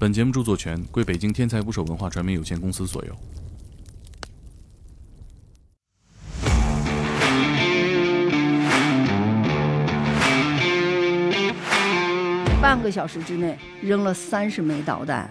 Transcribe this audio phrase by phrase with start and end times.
[0.00, 3.12] 本节目著作权归北京天才捕手文化传媒有限公司所有。
[12.62, 15.28] 半个小时之内扔了三十枚导弹，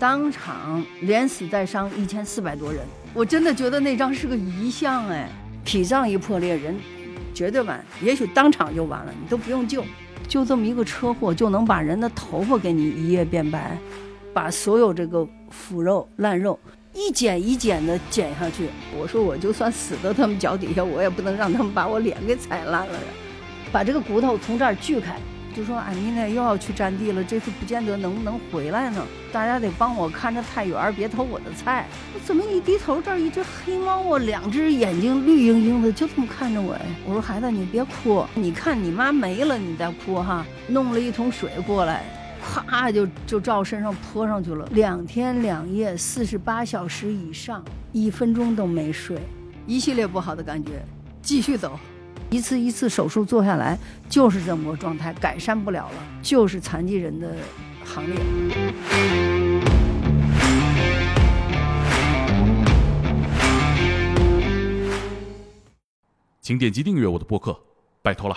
[0.00, 2.84] 当场连死带伤一千四百多人。
[3.14, 5.30] 我真的觉得那张是个遗像哎，
[5.64, 6.76] 脾脏一破裂，人
[7.32, 9.84] 绝对完，也许当场就完了，你都不用救，
[10.26, 13.78] 就这么一个车祸就能把人的头发给你一夜变白，
[14.38, 16.56] 把所有这个腐肉烂肉
[16.94, 18.68] 一剪一剪的剪下去。
[18.96, 23.08] 我说我就算死到他们脚底下，我也不能让他们把我脸给踩烂了呀，
[23.72, 25.16] 把这个骨头从这儿锯开。
[25.56, 29.04] 就说俺明天又要去占地了，这次不见得能不能回来呢。
[29.32, 31.88] 大家得帮我看着菜园，别偷我的菜。
[32.14, 36.82] 我怎么一低头，这儿一只黑猫啊，两只眼睛绿莹莹的，就这么看着我哎。
[37.04, 40.46] 我说孩子，你别哭，你看你妈没了，你再哭哈。
[40.68, 42.04] 弄了一桶水过来，
[42.48, 44.66] 啪就就照身上泼上去了。
[44.72, 49.18] 两天两夜，四十八小时以上，一分钟都没睡，
[49.66, 50.82] 一系列不好的感觉，
[51.20, 51.78] 继续走。
[52.30, 57.34] 一次一次手术做下来，就是这么个状态，改善不了了，就是残疾人的
[57.84, 58.16] 行列。
[66.40, 67.58] 请点击订阅我的播客，
[68.02, 68.36] 拜托了。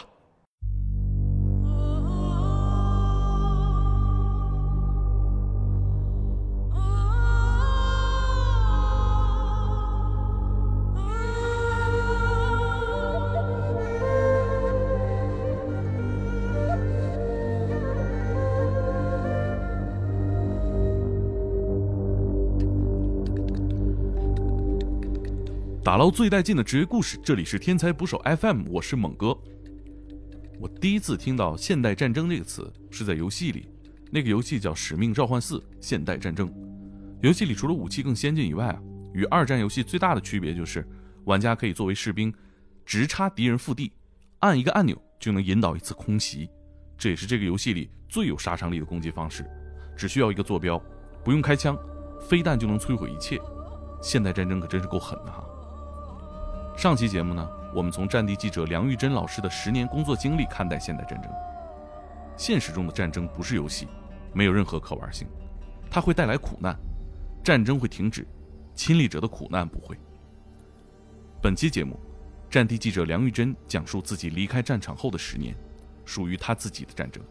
[25.92, 29.38] 打捞最带劲的职业故事，这里是天才捕手 FM，我是猛哥。
[30.58, 33.68] 我第一次听到“现代战争”这个词是在游戏里，
[34.10, 36.48] 那个游戏叫《使命召唤四：现代战争》。
[37.20, 38.82] 游戏里除了武器更先进以外啊，
[39.14, 40.88] 与二战游戏最大的区别就是，
[41.26, 42.34] 玩家可以作为士兵，
[42.86, 43.92] 直插敌人腹地，
[44.40, 46.50] 按一个按钮就能引导一次空袭。
[46.98, 49.46] 这也是这个游戏里最有杀伤力的攻击方式，
[49.98, 50.82] 只需要一个坐标，
[51.22, 51.78] 不用开枪，
[52.30, 53.38] 飞弹就能摧毁一切。
[54.02, 55.46] 现代战争可真是够狠的哈！
[56.78, 61.32] 上期节目呢，我们从战地记者梁玉珍老师的十年工作经历看待现代战争。
[62.36, 63.88] 现实中的战争不是游戏，
[64.34, 65.28] 没有任何可玩性，
[65.92, 66.76] 它会带来苦难，
[67.44, 68.26] 战争会停止，
[68.74, 69.96] 亲历者的苦难不会。
[71.40, 72.00] 本期节目，
[72.50, 75.56] 战地记者梁玉珍讲述自己离开战场后的十年，
[76.04, 77.22] 属于他自己的战争。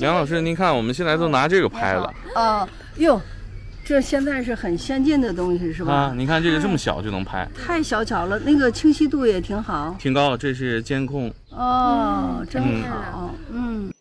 [0.00, 2.14] 梁老师，您看，我们现在都拿这个拍了。
[2.34, 2.66] 啊，
[2.96, 3.20] 哟，
[3.84, 5.92] 这现在是很先进的东西，是吧？
[5.92, 10.34] 啊，你看这个这么小就能拍，太小巧了，那个清晰度也挺好，挺高。
[10.34, 11.30] 这是监控。
[11.50, 13.34] 哦，真好。
[13.50, 13.92] 嗯。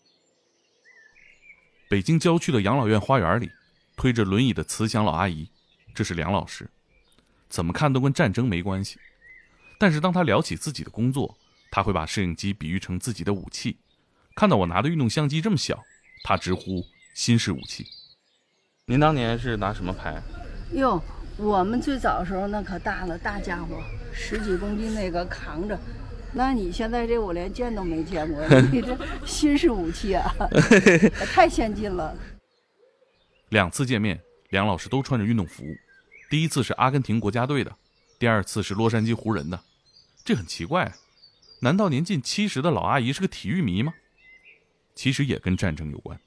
[1.89, 3.51] 北京郊区的养老院花园里，
[3.97, 5.49] 推着轮椅的慈祥老阿姨，
[5.93, 6.66] 这是梁老师。
[7.49, 8.97] 怎么看都跟战争没关系，
[9.77, 11.35] 但是当他聊起自己的工作，
[11.69, 13.75] 他会把摄影机比喻成自己的武器。
[14.35, 15.83] 看到我拿的运动相机这么小，
[16.24, 17.85] 他直呼新式武器。
[18.85, 20.22] 您当年是拿什么拍？
[20.74, 21.02] 哟，
[21.38, 23.81] 我们最早的时候那可大了，大家伙，
[24.13, 25.79] 十几公斤那个扛着。
[26.31, 30.31] 那你现在这我连见都没见过，你这新式武器啊，
[31.34, 32.16] 太先进了。
[33.50, 34.19] 两次见面，
[34.50, 35.63] 梁老师都穿着运动服，
[36.29, 37.75] 第一次是阿根廷国家队的，
[38.19, 39.59] 第二次是洛杉矶湖人的，
[40.24, 40.94] 这很奇怪，
[41.62, 43.94] 难道年近七十的老阿姨是个体育迷吗？
[44.99, 46.19] 其实也跟战争有关。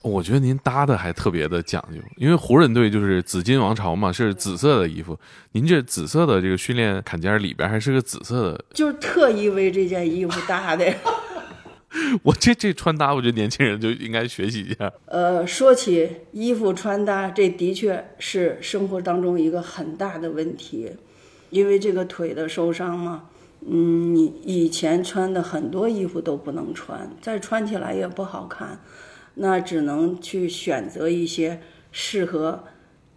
[0.00, 5.18] 我觉得您搭的还特别的讲究，因为湖人队就是紫金王朝嘛，是紫色的衣服。
[5.52, 10.90] 您这紫色的这个训练坎肩里边还是个紫色的，就是特意为这件衣服搭的。
[12.22, 14.90] 我这这穿搭，我觉得年轻人就应该学习一下。
[15.04, 20.92] 呃，说起衣服穿搭，这的确是生活当中一个很大的问题，
[21.50, 23.24] 因为这个腿的受伤嘛。
[23.62, 28.80] 嗯，你以前穿的很多衣服都不能穿，再穿起来也不好看，
[29.34, 31.60] 那只能去选择一些
[31.92, 32.64] 适合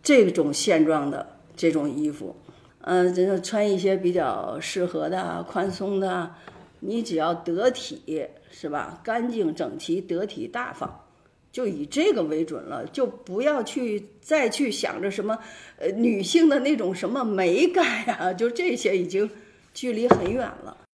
[0.04, 2.36] 这种现状的这种衣服。
[2.82, 6.36] 嗯，这个穿一些比较适合的、宽松的，
[6.82, 9.00] 你只要得体是吧？
[9.02, 11.06] 干净整齐、得体大方，
[11.54, 15.40] 就以这个为准了，就不要去再去想着什么
[15.78, 19.32] 呃女性的那种什么美感呀，就这些已经。
[19.74, 20.86] 距离很远了。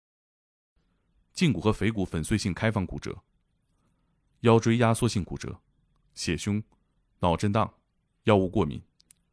[1.35, 3.23] 胫骨和腓骨粉碎性开放骨折，
[4.41, 5.59] 腰椎压缩性骨折，
[6.13, 6.61] 血胸、
[7.19, 7.73] 脑震荡、
[8.23, 8.81] 药物过敏，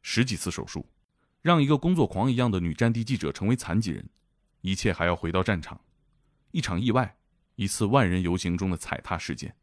[0.02, 0.86] 十几次手术，
[1.42, 4.08] 让一个工作狂一样的女战地记者成为残疾人，
[4.60, 5.80] 一切还要回到战场，
[6.52, 7.16] 一场意外，
[7.56, 9.56] 一次万人游行中的踩踏事件。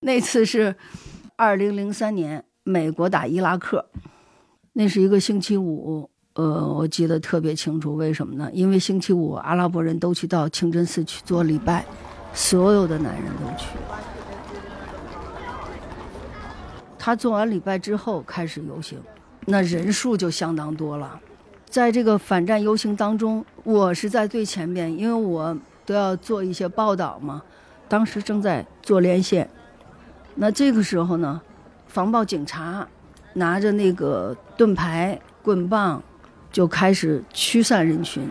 [0.00, 0.76] 那次是
[1.36, 3.90] 二零零三年美国打伊拉克，
[4.74, 6.10] 那是一个星期五。
[6.38, 8.48] 呃，我记得特别清楚，为什么呢？
[8.52, 11.84] 因为星期五阿拉伯人都去到清真寺去做礼拜，
[12.32, 13.66] 所有的男人都去。
[16.96, 19.00] 他做完礼拜之后开始游行，
[19.46, 21.18] 那人数就相当多了。
[21.68, 27.42] 在这个反战游行当中，我是在最前面，因为我都要做一些报道嘛。
[27.88, 29.50] 当时正在做连线，
[30.36, 31.40] 那这个时候呢，
[31.88, 32.86] 防暴警察
[33.32, 36.00] 拿着那个盾牌、棍棒。
[36.58, 38.28] 就开始驱散人群，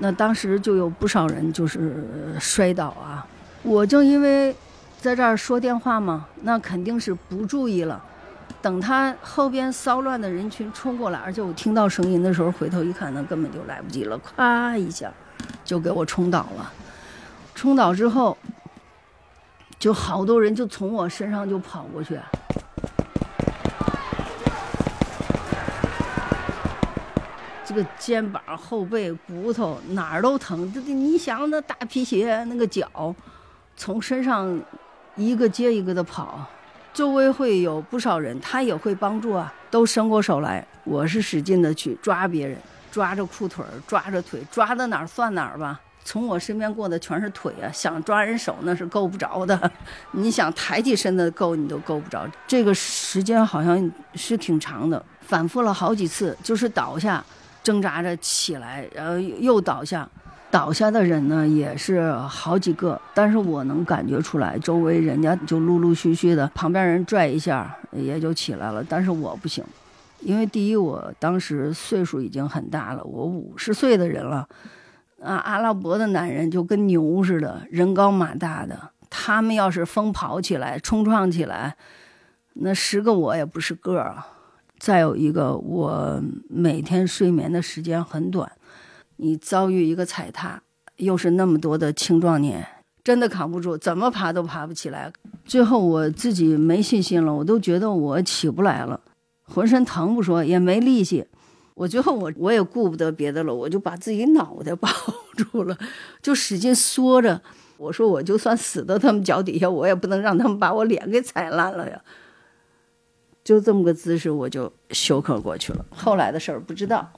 [0.00, 2.04] 那当时就有不少人就是
[2.40, 3.24] 摔倒啊。
[3.62, 4.52] 我正因为
[5.00, 8.02] 在这儿说电话嘛，那肯定是不注意了。
[8.60, 15.08] 等他后边骚乱的人群冲过来，而且我听到声音的时候，回头一看，那根本就来不及了，咵一下
[15.64, 16.72] 就给我冲倒了。
[17.54, 18.36] 冲倒之后，
[19.78, 22.18] 就好多人就从我身上就跑过去。
[27.74, 30.72] 这个肩膀、后背、骨头哪儿都疼。
[30.72, 33.12] 这你想，那大皮鞋，那个脚，
[33.76, 34.56] 从身上
[35.16, 36.46] 一个接一个的跑，
[36.92, 40.64] 周围会有不少人，他也会帮助啊，都伸过手来。
[40.84, 42.56] 我是使劲的去抓别人，
[42.92, 45.80] 抓着裤腿儿抓着腿，抓到哪儿算哪儿吧。
[46.04, 49.68] 从我身边过的全是腿啊，想抓人手那是够不着的。
[50.12, 52.24] 你想抬起身子够，你都够不着。
[52.46, 57.24] 这个时间好像是挺长的，反复了好几次，就是倒下。
[57.64, 60.08] 挣扎着起来，然后又倒下，
[60.50, 69.64] 倒下的人呢也是好几个，但是我能感觉出来，周围人家就陆陆续续的，旁边人拽一下也就起来了，但是我不行，
[70.20, 74.46] 因为第一我当时岁数已经很大了，我五十岁的人了，
[75.22, 81.76] 啊，阿拉伯的男人就跟牛似的，人高马大的，他们要是疯跑起来、冲撞起来，
[82.52, 84.28] 那十个我也不是个儿啊。
[84.84, 88.52] 再有一个，我每天睡眠的时间很短，
[89.16, 90.60] 你遭遇一个踩踏，
[90.96, 92.68] 又是那么多的青壮年，
[93.02, 95.10] 真的扛不住，怎么爬都爬不起来。
[95.46, 99.00] 最后我自己没信心了，我都觉得我起不来了，
[99.44, 101.24] 浑身疼不说，也没力气。
[101.72, 104.86] 我最后我我也顾不得别的了，我就把自己脑袋抱
[105.34, 105.74] 住了，
[106.20, 107.40] 就使劲缩着。
[107.78, 111.98] 我说我就算死到他们脚底下，我也不能让他们把我脸给踩烂了呀。
[113.44, 115.84] 就这么个姿势，我就休克过去了。
[115.90, 117.12] 后来的事儿不知道。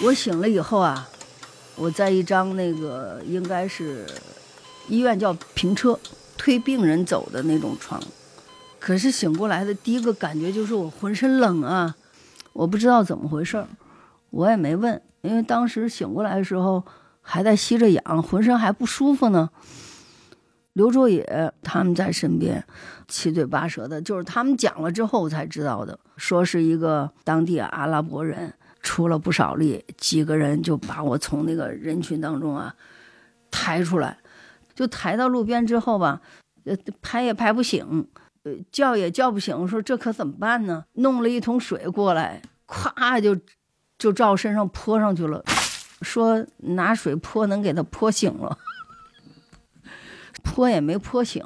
[0.00, 1.08] 我醒了以后啊，
[1.74, 4.06] 我在一张那个应该是
[4.86, 5.98] 医院叫平车
[6.36, 8.00] 推病人走的那种床，
[8.78, 11.96] 可是醒过来的第一个感觉就是我浑身冷啊，
[12.52, 13.66] 我不知道怎么回事儿，
[14.30, 15.02] 我也没问。
[15.20, 16.84] 因为当时醒过来的时候
[17.20, 19.50] 还在吸着氧，浑身还不舒服呢。
[20.74, 22.64] 刘卓野他们在身边，
[23.08, 32.72] 七嘴八舌的，就是他们讲了之后才知道的，说是一个当地阿拉伯人出了不少力，几个人就把我从那个人群当中啊
[33.50, 34.18] 抬出来，
[34.72, 36.20] 就抬到路边之后吧，
[36.62, 38.06] 呃，拍也拍不醒，
[38.44, 40.84] 呃，叫也叫不醒，说这可怎么办呢？
[40.92, 43.36] 弄了一桶水过来，咵就。
[43.98, 45.42] 就照身上泼上去了，
[46.02, 48.56] 说拿水泼能给他泼醒了，
[50.44, 51.44] 泼也没泼醒，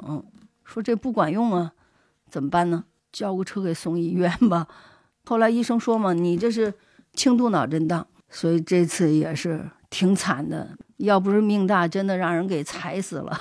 [0.63, 1.73] 说这不管用啊，
[2.29, 2.83] 怎么办呢？
[3.11, 4.67] 叫个车给送医院吧。
[5.25, 6.73] 后来医生说嘛，你这是
[7.13, 10.77] 轻度脑震荡，所以这次也是挺惨的。
[10.97, 13.35] 要不是命大，真的让人给踩死了。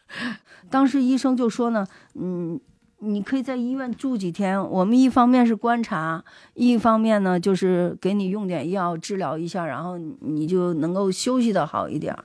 [0.68, 2.60] 当时医生就说呢，嗯。
[2.98, 6.24] 你可以在医院住几天，我们一方面是观察，
[6.54, 12.16] 一方面呢就是给你用点药治疗一下，然后你就能够休息的好一点。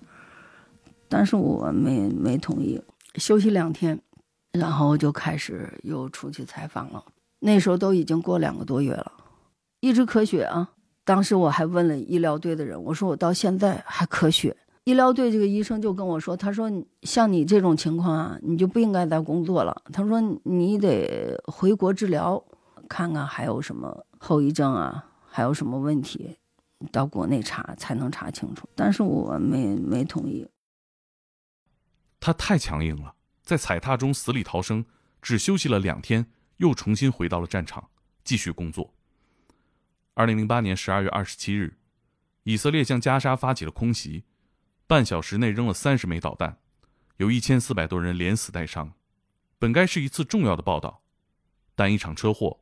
[1.09, 2.81] 但是我没没同意，
[3.15, 3.99] 休息两天，
[4.53, 7.03] 然后就开始又出去采访了。
[7.39, 9.11] 那时候都已经过两个多月了，
[9.81, 10.69] 一直咳血啊。
[11.03, 14.55] 当时我还问了医疗队的人，我说我到现在还咳血。
[14.83, 16.71] 医疗队这个医生就跟我说：“他说
[17.03, 19.83] 像你这种情况啊，你就不应该再工作了。
[19.93, 22.43] 他说你得回国治疗，
[22.89, 26.38] 看看还有什么后遗症啊，还有什么问题，
[26.91, 28.67] 到国内查才能查清楚。
[28.75, 30.47] 但是我没没同意。
[32.19, 34.83] 他太强硬了，在踩踏中死里逃生，
[35.21, 36.25] 只休息了两天，
[36.57, 37.89] 又重新回到了战场，
[38.23, 38.91] 继续工作。
[40.15, 41.77] 二零零八年十二月二十七日，
[42.43, 44.23] 以色列向加沙发起了空袭，
[44.91, 46.57] 半小时内扔了三十枚导弹，
[47.15, 48.91] 有一千四百多人连死带伤。
[49.57, 51.01] 本该是一次重要的报道，
[51.75, 52.60] 但一场车祸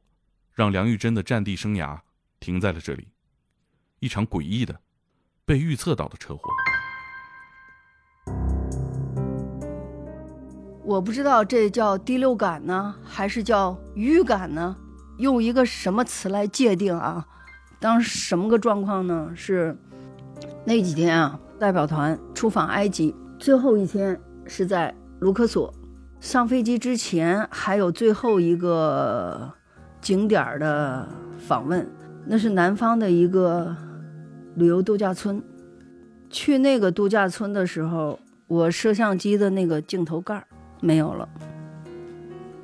[0.54, 2.00] 让梁玉珍的战地生涯
[2.40, 3.08] 停在了这里。
[3.98, 4.80] 一场诡异的、
[5.44, 6.44] 被预测到的车祸。
[10.84, 14.78] 我不知道这叫第六感呢，还是叫预感呢？
[15.18, 17.28] 用一个什么词来界定啊？
[17.80, 19.34] 当时什么个状况呢？
[19.36, 19.76] 是
[20.64, 25.74] 那几天啊，代表团出访埃及，最后一天是在卢克索。
[26.20, 29.52] 上飞机之前还有最后一个
[30.02, 31.88] 景点的访问，
[32.26, 33.76] 那是南方的一个
[34.56, 35.44] 旅游度假村。
[36.30, 40.44] 去那个度假村的时候，我摄像机的那个镜头盖
[40.80, 41.28] 没有了。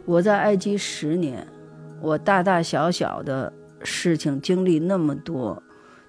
[0.05, 1.45] 我在埃及十年。
[2.01, 5.63] 我大大小小的事情经历那么多，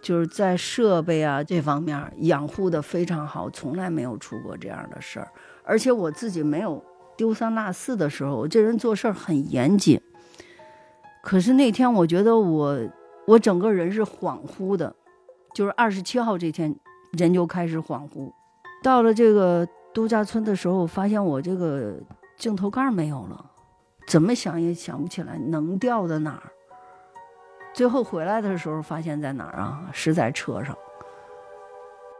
[0.06, 5.26] 就是在设备啊这方面养护的非常好，从来没有出过这样的事儿。
[5.64, 6.80] 而且我自己没有
[7.16, 10.00] 丢三落四的时候，我这人做事儿很严谨。
[11.24, 12.78] 可是那天我觉得我
[13.26, 14.94] 我整个人是恍惚的，
[15.52, 16.72] 就是二十七号这天
[17.18, 18.30] 人就开始恍惚。
[18.84, 21.96] 到了这个度假村的时候，我发现我这个
[22.36, 23.44] 镜头盖没有了。
[24.06, 26.52] 怎么想也想不起来能掉到哪儿。
[27.76, 29.90] 最后回来的时候发现在哪儿啊？
[29.92, 30.74] 是在车上。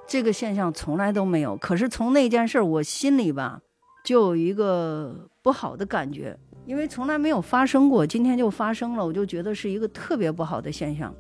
[0.07, 1.57] 这个现象从来都没有。
[1.57, 3.63] 可是从那件事我心里吧
[4.05, 11.15] 就有一个不好的感觉，因为从来没有发生过，今天就发生了，我就觉得是一个特别不好的现象。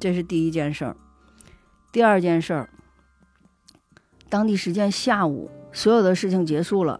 [0.00, 0.96] 这是第一件事儿。
[1.92, 2.70] 第二件事儿，
[4.30, 6.98] 当地时间下午，所有的事情结束了，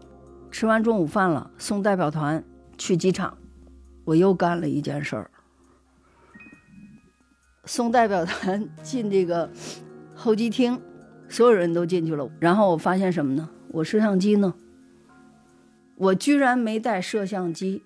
[0.51, 2.43] 吃完中午饭了，送代表团。
[2.77, 3.35] 去机场，
[4.05, 5.31] 我又干了一件事儿。
[7.69, 9.47] 送代表团进这个
[10.15, 10.81] 候机厅，
[11.27, 12.27] 所有人都进去了。
[12.39, 13.47] 然后我发现什么呢？
[13.67, 14.51] 我摄像机呢？
[15.95, 17.83] 我居然没带摄像机，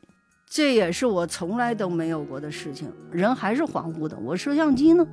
[0.47, 2.89] 这也是我从来都没有过的事情。
[3.11, 4.17] 人还是恍惚的。
[4.19, 5.05] 我摄像机呢？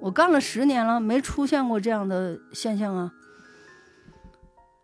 [0.00, 3.12] 我干了十年了，没出现过这样的现象啊。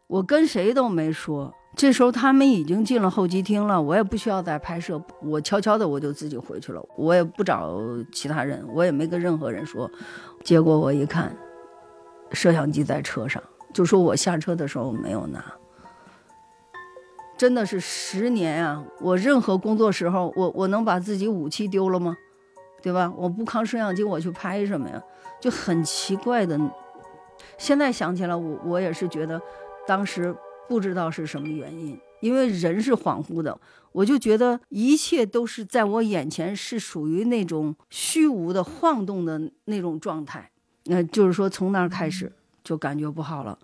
[0.07, 1.53] 我跟谁都没说。
[1.77, 7.77] 这时候他们已经进了候机厅了，我也不需要再拍摄，我悄悄的我就自己回去了，我也不找
[8.13, 9.91] 其他人，我也没跟任何人说。
[10.45, 11.37] 结果我一看，
[12.31, 15.45] 摄像机在车上，就说我下车的时候没有拿。
[17.37, 18.85] 真的是十年啊！
[19.01, 22.17] 我任何工作时候，我我能把自己武器丢了吗？
[22.83, 23.13] 对吧？
[23.17, 25.03] 我不扛摄像机我去拍什么呀？
[25.41, 26.59] 就很奇怪的。
[27.59, 29.43] 现在想起来，我我也是觉得，
[29.89, 30.35] 当时。
[30.69, 33.59] 不知道是什么原因，因为人是恍惚的，
[33.93, 40.51] 我就觉得一切都是在我眼前，是属于那种虚无的、晃动的那种状态。
[40.85, 43.59] 那就是说，从那儿开始就感觉不好了。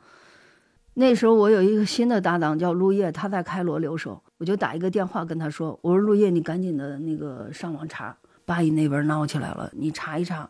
[0.94, 10.48] 那时候我有一个新的搭档叫陆叶，他在开罗留守，我就打一个电话跟他说：“我说陆叶，你赶紧的那个上网查，巴以那边闹起来了，你查一查，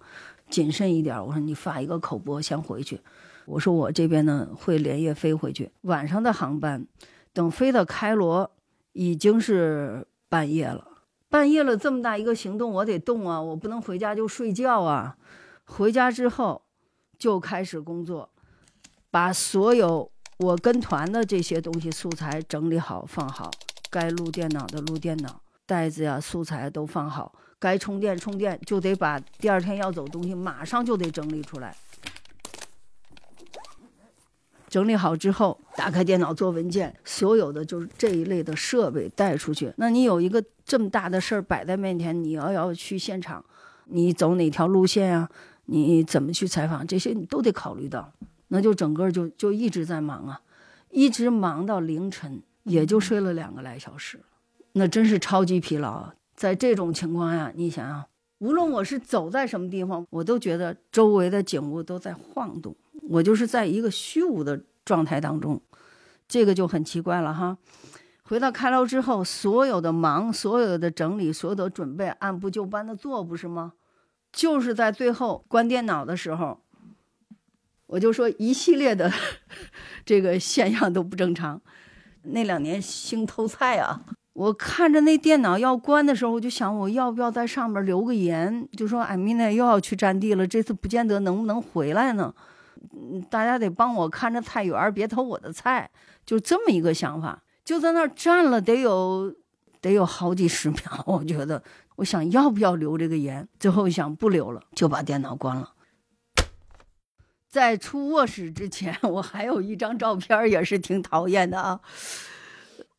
[0.49, 1.17] 谨慎一点。
[1.25, 3.01] 我说你发一个口播先回去。”
[3.51, 6.87] 我说我这边呢会连夜飞回去，晚上的航班，
[7.33, 8.49] 等飞到开罗
[8.93, 10.87] 已经是半夜了。
[11.29, 15.17] 半夜了这么大一个行动，我得动啊，我不能回家就睡觉啊。
[15.65, 16.63] 回家之后
[17.19, 18.31] 就开始工作，
[19.11, 23.51] 把所有我跟团的这些东西素材整理好放好，
[23.91, 31.77] 该录电脑的录电脑，袋子呀素材都放好，该充电充电，就得把第二天要走东西马上就得整理出来。
[34.71, 39.71] 整理好之后，打开电脑做文件，所有的就是这一类的设备带出去。
[39.77, 43.45] 那你有一个这么大的事儿摆在面前，你要要去现场，
[43.87, 45.29] 你走哪条路线啊？
[45.67, 46.87] 你怎么去采访？
[46.87, 48.13] 这些你都得考虑到。
[48.49, 50.41] 那就整个就就一直在忙啊，
[50.91, 54.21] 一直忙到凌晨，也就睡了两个来小时，
[54.73, 56.11] 那真是超级疲劳。
[56.35, 58.05] 在这种情况下，你想想，
[58.39, 62.75] 无论我是走在什么地方，我都觉得周围的景物都在晃动。
[63.03, 65.61] 我就是在一个虚无的状态当中，
[66.29, 67.59] 这个就很奇怪了哈。
[68.23, 73.73] 回到开楼之后，所有的忙，所有的整理，所有的准备，按部就班的做，不是吗？
[74.33, 76.61] 就是在最后关电脑的时候，
[77.87, 79.11] 我就说一系列的
[80.07, 81.61] 这个现象都不正常。
[82.23, 84.03] 那两年兴偷菜啊，
[84.35, 92.33] 我看着那电脑要关的时候，我就想我要不要在上面留个言，就说俺明天又要去占地了，这次不见得能不能回来呢。
[92.93, 95.91] 嗯，大家得帮我看着菜园，别偷我的菜，
[96.25, 97.43] 就这么一个想法。
[97.65, 99.35] 就在那儿站了得有
[99.81, 101.05] 得有好几十 秒。
[101.07, 101.63] 我觉得，
[101.97, 105.73] 我想要不要留这个言，最后想不留了，就把电脑关了。
[107.49, 111.81] 在出卧室之前， 我还有一张照片，也是挺讨厌的啊。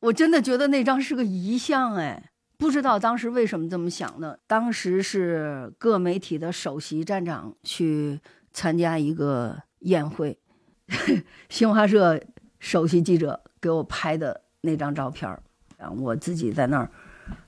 [0.01, 4.39] 我真的觉得那张是个遗像，哎，不知道当时为什么这么想的。
[4.47, 8.19] 当时是各媒体的首席站长去
[8.51, 10.39] 参加一个宴会，
[11.49, 12.19] 新华社
[12.59, 15.29] 首席记者给我拍的那张照片，
[15.77, 16.89] 然后我自己在那儿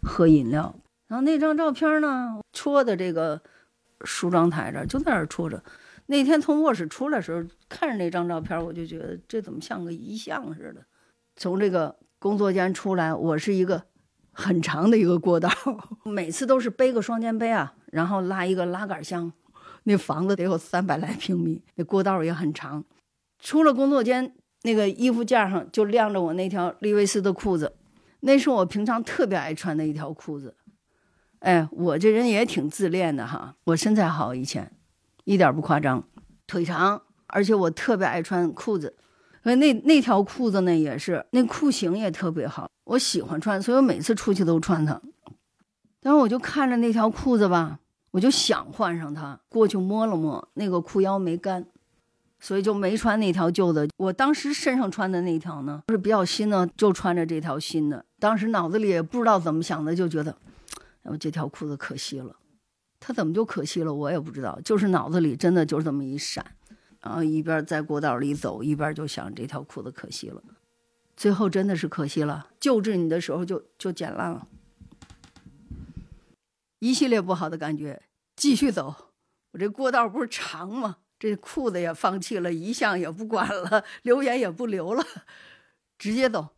[0.02, 0.76] 喝饮料，
[1.08, 3.42] 然后那张照片呢，戳的这个
[4.04, 5.64] 梳妆台这儿，就在那儿戳着。
[6.08, 10.84] 那天从卧室出来时候，看着那张照片，我就觉得这怎么像个遗像似的。
[11.36, 13.84] 从这个工作间出来，我是一个
[14.32, 15.50] 很长的一个过道，
[16.04, 19.32] 每次都是背个双肩背啊，然后拉一个拉杆箱。
[19.84, 22.84] 那房子得有三百来平米，那过道也很长。
[23.40, 27.76] 出了工作间，那个衣服架上就晾着我那条利维斯的裤子，
[28.22, 30.56] 那是我平常特别爱穿的一条裤子。
[31.40, 34.72] 哎，我这人也挺自恋的哈，我身材好以前。
[35.26, 36.04] 一点不夸张，
[36.48, 38.96] 腿长，而且我特别爱穿裤子，
[39.44, 45.02] 那那条裤子呢也是，那裤型也特别好，我喜欢穿，所以我每次出去都穿它。
[46.02, 47.80] 但是我就看着那条裤子吧，
[48.14, 51.66] 我就想换上它，过去摸了摸，那个裤腰没干，
[52.40, 53.88] 所以就没穿那条旧的。
[53.98, 58.06] 我当时身上穿的那条呢是比较新的，就穿着这条新的。
[58.20, 60.38] 当时脑子里也不知道怎么想的，就觉得，
[61.02, 62.36] 哎，我这条裤子可惜了。
[63.00, 63.92] 他怎么就可惜了？
[63.92, 66.46] 我也不知道，就是脑子里真的就是这么一闪，
[67.02, 70.44] 然后一边在过道里走，一边就想这条裤子可惜了。
[71.18, 74.48] 最后真的是可惜了，救治你的时候就就剪烂了，
[76.84, 78.02] 一系列不好的感觉。
[78.36, 78.94] 继续走，
[79.52, 80.98] 我这过道不是长吗？
[81.18, 85.02] 这裤子也放弃了，遗像也不管了， 留言也不留了，
[85.98, 86.50] 直接走，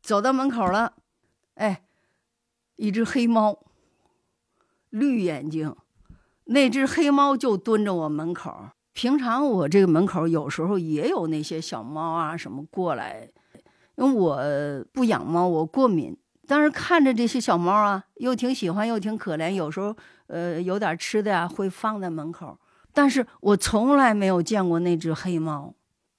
[0.00, 0.94] 走到门口了，
[1.54, 1.82] 哎，
[2.76, 3.64] 一只黑猫。
[4.90, 5.74] 绿眼睛，
[6.44, 8.70] 那只黑猫就蹲着我门口。
[8.92, 13.28] 平常我这个门口有时候也有那些小猫啊什么过来，
[13.96, 14.40] 因为我
[14.92, 16.16] 不养猫，我过敏。
[16.48, 19.50] 但是看着这些小猫啊，又挺喜欢，又挺可怜。
[19.50, 19.94] 有时候
[20.28, 22.58] 呃有点吃的呀，会放在门口。
[22.94, 25.74] 但是我从来没有见过那只黑猫。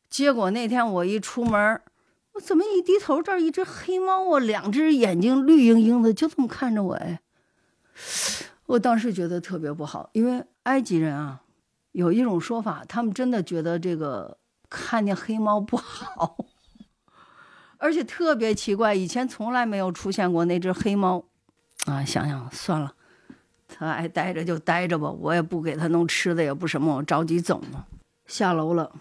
[0.08, 1.82] 结果那天我一出门，
[2.34, 7.20] 我怎么一低头，这儿一只黑猫啊，两只眼睛绿莹莹的，就这么看着我哎。
[8.68, 11.42] 我当时觉得特别不好，因为埃及人啊，
[11.92, 14.38] 有一种说法，他们真的觉得这个
[14.70, 16.38] 看见黑猫不好，
[17.80, 21.26] 而且特别奇怪，以前从来没有出现过那只黑猫，
[21.86, 22.94] 啊，想想算了，
[23.68, 27.86] 他爱待着就待着吧，我也不给他弄吃的，也不什么，我着急走呢。
[28.28, 28.92] 下楼了，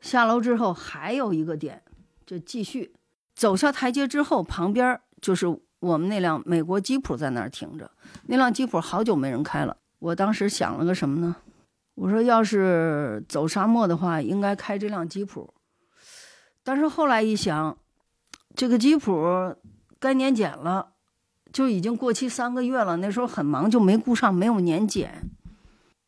[0.00, 1.82] 下楼之后还有一个点，
[2.24, 2.94] 就继续
[3.34, 5.58] 走下台阶之后，旁边就是。
[5.78, 7.88] 我们那辆美国吉普在那儿停着，
[8.24, 9.76] 那辆吉普好久没人开了。
[9.98, 11.36] 我当时想了个什么呢？
[11.94, 15.52] 我说要是走沙漠的话，应该开这辆吉普。
[16.66, 17.78] 但是后来一想，
[18.56, 19.54] 这个吉普
[20.00, 20.88] 该年检了，
[21.52, 22.96] 就已经过期三个月了。
[22.96, 25.30] 那时候很忙，就没顾上，没有年检。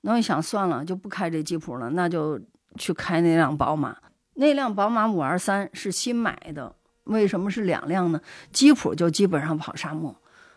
[0.01, 2.41] 那我想算了，就不开这吉普了，那就
[2.77, 3.97] 去开那辆宝马。
[4.35, 6.75] 那辆宝马五二三是新买的。
[7.05, 8.21] 为什么是两辆呢？
[8.51, 10.13] 吉普就基本上跑沙漠，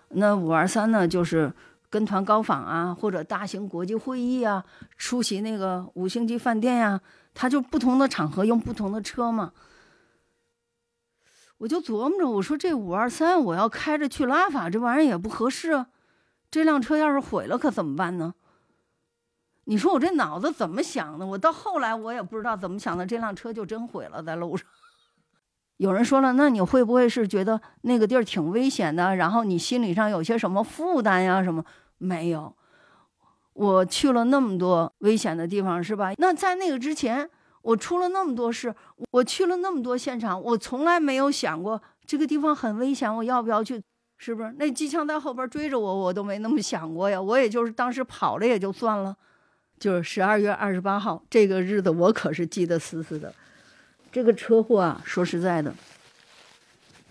[0.10, 1.54] 那五二三呢，就是
[1.92, 4.66] 跟团高仿啊，或者大型国际会议啊，
[4.98, 7.00] 出席那个五星级饭店呀，
[7.36, 9.52] 他就不同的场合用不同的车嘛。
[11.62, 15.88] 我就琢磨着，我说这五二三我要开着去拉法，这玩意儿也不合适啊。
[16.50, 18.34] 这辆车要是毁了，可怎么办呢？
[19.66, 21.26] 你说我这脑子怎么想的？
[21.26, 24.68] 我到后来我也不知道怎么想的，这辆车就真毁了在路上。
[25.78, 29.16] 有人说了，那你会不会是觉得那个地儿挺危险的？
[29.16, 31.44] 然后你心理上有些什么负担呀？
[31.44, 31.64] 什么
[32.00, 32.56] 没有？
[33.54, 36.14] 我去了那么多危险的地方，是吧？
[36.18, 37.30] 那在那个之前，
[37.62, 38.74] 我出了那么多事，
[39.12, 43.82] 我去了那么多现场，我从来没有想过这个地方很危险，我要不要去？
[44.18, 44.54] 是不是？
[44.60, 47.20] 那机枪在后边追着我，我都没那么想过呀。
[47.20, 49.16] 我也就是当时跑了也就算了。
[49.80, 53.34] 就是十二月二十八号这个日子，我可是记得死死的。
[54.12, 55.74] 这个车祸啊，说实在的，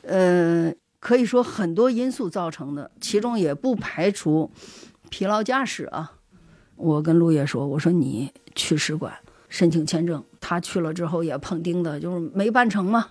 [0.03, 4.49] 呃，可以说很多因素造成的，其中也不排除
[5.09, 6.13] 疲劳驾驶啊。
[6.77, 9.19] 我跟陆爷说，我说你去使馆
[9.51, 13.09] 申请签证，他去了之后也碰钉子，就是没办成嘛，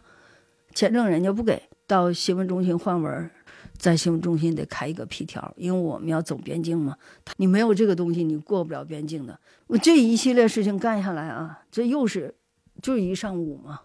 [0.73, 3.29] 签证人家不给，到新闻中心换文，
[3.77, 6.97] 在新闻中心得开一个批条，因为我们要走边境嘛，
[7.37, 9.39] 你没有这个东西，你过不了边境的。
[9.67, 12.33] 我这一系列事情干下来啊，这又是。
[12.81, 13.81] 就是一上午嘛，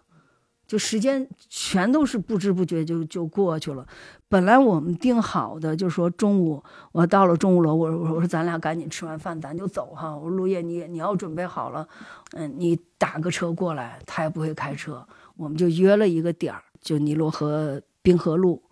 [0.67, 3.85] 就时间全都是不知不觉就就过去了。
[4.27, 10.15] 本来我们定好的，就说中午我到了钟鼓楼，我我说咱俩赶紧吃完饭咱就走哈。
[10.15, 11.87] 我说陆叶你你要准备好了，
[12.31, 18.63] 嗯，你打个车过来，他也不会开车，我们就约了一个点儿，就尼罗河滨河路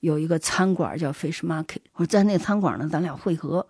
[0.00, 3.66] 有一个餐馆叫 Fish Market，我说在那餐馆呢，咱俩会合。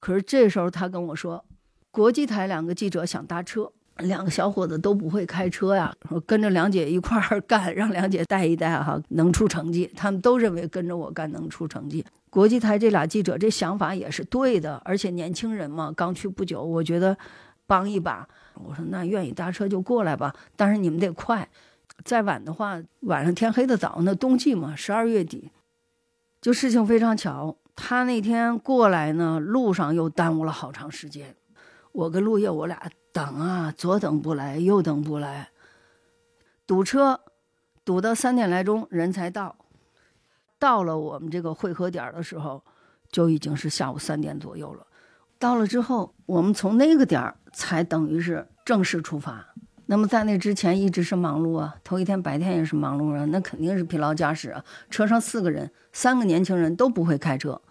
[0.00, 1.44] 可是这时候他跟我说，
[1.90, 3.70] 国际台两个记者想搭车。
[3.98, 9.88] 两个小伙子都不会开车呀，说跟着梁姐一块儿干，让梁姐带一带哈，能出成绩。
[9.94, 12.04] 他们都认为跟着我干能出成绩。
[12.28, 17.16] 国际台这俩记者这想法也是对的，而且年轻人嘛，刚去不久，我觉得
[17.68, 18.26] 帮一把。
[18.54, 21.48] 我说那愿意搭车就过来吧，但是你们得快，
[22.04, 23.98] 再晚的话晚上天黑的早。
[24.00, 25.52] 那冬季嘛，十二月底，
[26.40, 31.36] 就事情非常巧，他那天过来呢，路上又耽误了好长时间。
[31.92, 32.90] 我跟陆叶我俩。
[33.14, 35.50] 等啊，左等不来，右等不来，
[36.66, 37.20] 堵车，
[37.84, 39.54] 堵到三点来钟人才到。
[40.58, 42.64] 到了我们这个汇合点的时候，
[43.12, 44.84] 就已经是下午三点左右了。
[45.38, 49.46] 到了之后，我们从那个点儿才等于是正式出发。
[49.86, 54.64] 那么在那之前一直是忙碌啊，头一天白天也是忙碌啊，那肯定是疲劳驾驶啊。
[54.90, 57.62] 车上四个人，三个年轻人都不会开车，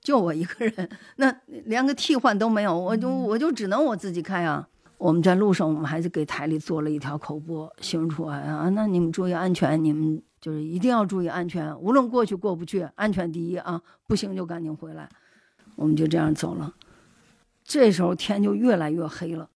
[0.00, 4.68] 就我一个人，那连个替换都没有，我就我就只能我自己开啊。
[5.02, 13.82] 我们在路上，我们还是给台里做了一条口播，新闻处啊，那你们注意安全，你们就是一定要注意安全，无论过去过不去，安全第一啊！
[14.06, 15.08] 不行就赶紧回来。
[15.74, 16.72] 我们就这样走了，
[17.64, 19.48] 这时候天就越来越黑了。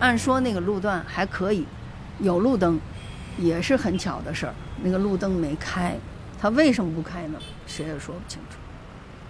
[0.00, 1.64] 按说那个路段还可以，
[2.18, 2.80] 有路灯，
[3.38, 4.54] 也是很巧的事儿。
[4.82, 5.96] 那个路灯没开，
[6.40, 7.38] 它为什么不开呢？
[7.68, 8.58] 谁也说不清楚。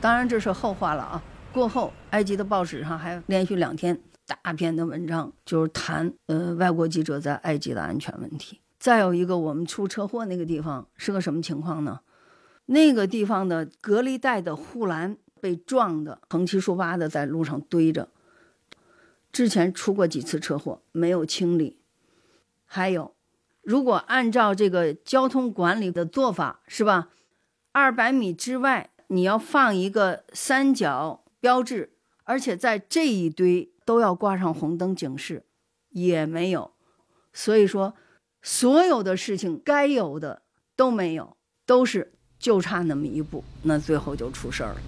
[0.00, 1.22] 当然这是后话了啊。
[1.54, 8.60] 过后，埃及的报纸上还连续两天大篇的文章，就是谈呃外国记者在埃及的安全问题。
[8.76, 12.00] 再有一个，我们出车祸那个地方是个什么情况呢？
[12.66, 18.08] 那个地方的隔离带的护栏被撞的横七竖八的在路上堆着，
[19.30, 21.78] 之前出过几次车祸，没有清理。
[22.64, 23.14] 还有，
[23.62, 27.10] 如果按照这个交通管理的做法，是吧？
[27.70, 31.20] 二百米之外你要放一个三角。
[31.44, 35.44] 标志，而且在这一堆都要挂上红灯警示，
[35.90, 36.72] 也没有。
[37.34, 37.94] 所以说，
[38.40, 40.40] 所有的事情该有的
[40.74, 44.80] 都没有，都是就差那么一步，那最后就出事儿了。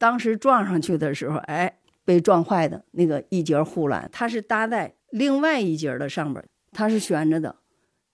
[0.00, 7.56] 当时撞上去的时候，哎，被撞坏的那个一节护栏，它是搭在另外一节的上边，它是悬着的，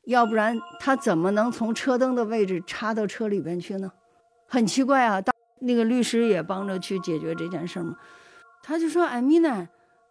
[0.07, 3.93] 要不然它怎么能从车灯的位置插到车里边去呢？
[4.49, 5.21] 很奇怪啊！
[5.21, 7.97] 当那个律师也帮着去解决这件事嘛，
[8.65, 9.69] 他就说：“艾米娜，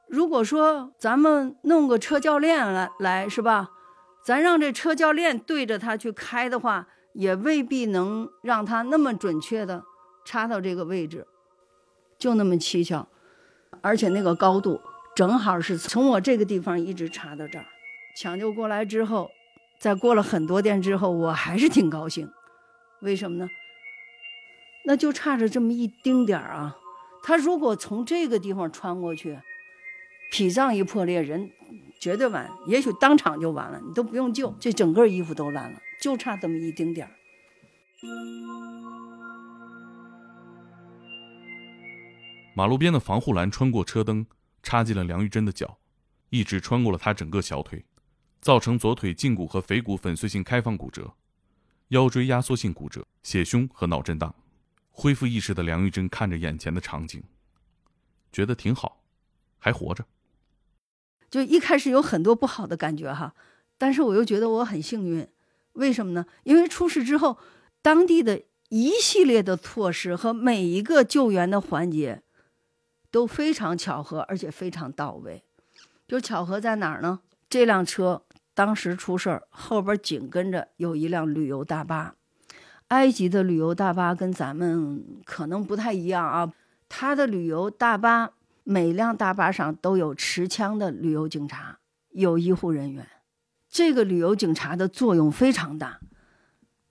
[0.08, 3.72] 如果说咱们弄个车教练来来是吧？
[4.24, 9.84] 咱让这车教练对着他去开的话，也未必能让他那么准确的
[10.26, 11.28] 插到这个位置。”
[12.18, 13.08] 就那么蹊跷，
[13.82, 14.82] 而且那个高度
[15.16, 17.66] 正好是从我这个地方一直插到这儿。
[18.18, 19.32] 抢救过来之后，
[19.80, 22.32] 在过了很多天之后，我还是挺高兴。
[23.02, 23.50] 为什么呢？
[24.86, 26.78] 那就差着这么一丁点儿啊！
[27.24, 29.40] 他如果从这个地方穿过去，
[30.32, 31.50] 脾脏一破裂，人
[32.00, 37.12] 绝对完，也许当场就完了，你都不用救，这整个衣服都烂了，就差这么一丁点儿。
[42.58, 44.26] 马路边的防护栏穿过车灯，
[44.64, 45.78] 插进了梁玉珍的脚，
[46.30, 47.84] 一直穿过了她整个小腿，
[48.40, 51.16] 造成左腿胫骨和腓骨粉碎性开放骨折，
[51.90, 54.34] 腰椎压缩性骨折，血胸和脑震荡。
[54.90, 57.22] 恢复意识的梁玉珍看着眼前的场景，
[58.32, 59.04] 觉得挺好，
[59.58, 60.06] 还活着。
[61.30, 63.36] 就一开始有很多不好的感觉哈，
[63.78, 65.28] 但是我又觉得我很幸运，
[65.74, 66.26] 为什么呢？
[66.44, 67.38] 因为出事之后，
[67.82, 72.22] 当地的一系列的措施和每一个救援的环节。
[73.16, 75.42] 都非常巧合，而且非常到位。
[76.06, 77.22] 就巧合在哪儿呢？
[77.50, 78.24] 这辆车
[78.54, 82.16] 当时出事儿，后边紧跟着有一辆旅游大巴。
[82.90, 86.52] 埃及的旅游大巴跟咱们可能不太一样啊，
[86.90, 88.32] 它的旅游大巴
[88.66, 93.08] 每辆大巴上都有持枪的旅游警察，有医护人员。
[93.70, 96.02] 这个旅游警察的作用非常大。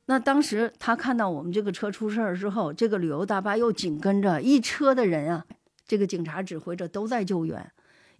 [0.06, 5.44] 那当时他看到我们这个车出事儿之后，这个旅游大巴又紧跟着一车的人啊，
[5.86, 7.72] 这个警察指挥着都在救援，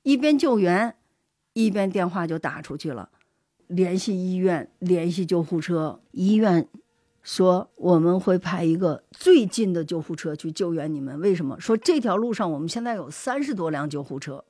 [0.03, 0.95] 一边救援，
[1.53, 3.11] 一边电话就打出去了，
[3.69, 6.01] 联系医院，联系救护车。
[6.13, 6.69] 医院
[7.23, 11.21] 说我们会派一个最近的救护车去救援你们。
[11.21, 11.59] 为什么？
[11.61, 14.45] 说这条路上我们现在有三十多辆救护车，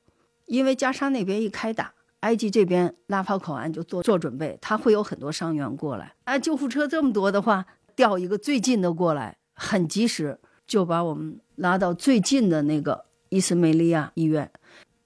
[0.45, 1.93] 因为加沙那边一开打。
[2.21, 6.15] 埃及这边拉法口岸就做做准备，他会有很多伤员过来。
[6.23, 7.63] 哎，救护车这么多的话，
[7.95, 14.51] 调一个最近的过来，很及时，就把我们拉到最近的那个伊斯梅利亚医院。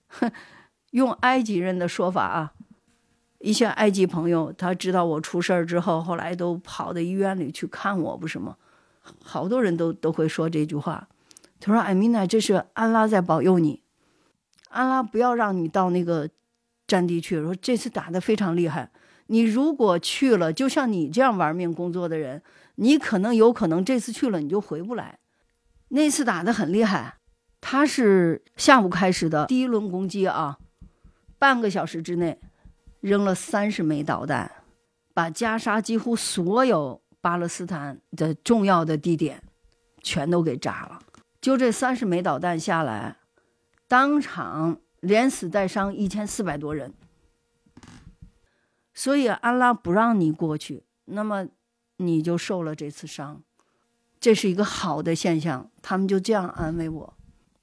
[0.07, 0.31] 哼
[0.91, 2.53] 用埃及人的说法啊，
[3.39, 8.57] 一些埃及朋友他知道我出事儿之后，后来都跑到医院里去看我，不是吗？
[9.23, 11.07] 好多人都都会说这句话。
[11.59, 13.83] 他说：“艾米娜，这是安拉在保佑你，
[14.69, 16.29] 安拉不要让你到那个。”
[16.89, 18.89] 战地去说这次打的非常厉害，
[19.27, 22.41] 你如果去了，就像你这样玩命工作的人，
[22.77, 25.19] 你可能有可能这次去了你就回不来。
[25.89, 27.18] 那次打的很厉害，
[27.61, 30.57] 他是下午开始的第一轮攻击啊，
[31.37, 32.39] 半个小时之内
[33.01, 34.51] 扔了三十枚导弹，
[35.13, 39.43] 把加沙几乎所有巴勒斯坦的重要的地点
[40.01, 40.99] 全都给炸了。
[41.41, 43.17] 就这三十枚导弹下来，
[43.87, 44.79] 当场。
[45.01, 46.93] 连死带伤一千四百多人，
[48.93, 51.47] 所以安拉不让你过去，那么
[51.95, 53.41] 你就受了这次伤，
[54.19, 55.71] 这是一个好的现象。
[55.81, 57.13] 他们就这样安慰我，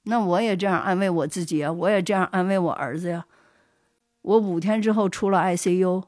[0.07, 3.25] 那我也这样安慰我自己啊，我也这样安慰我儿子呀。
[4.21, 6.03] 我五天之后出了 ICU，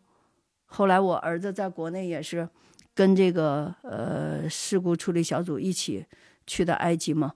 [0.66, 2.50] 后来我儿子在国内也是
[2.94, 6.06] 跟这个呃事故处理小组一起
[6.48, 7.34] 去的埃及嘛，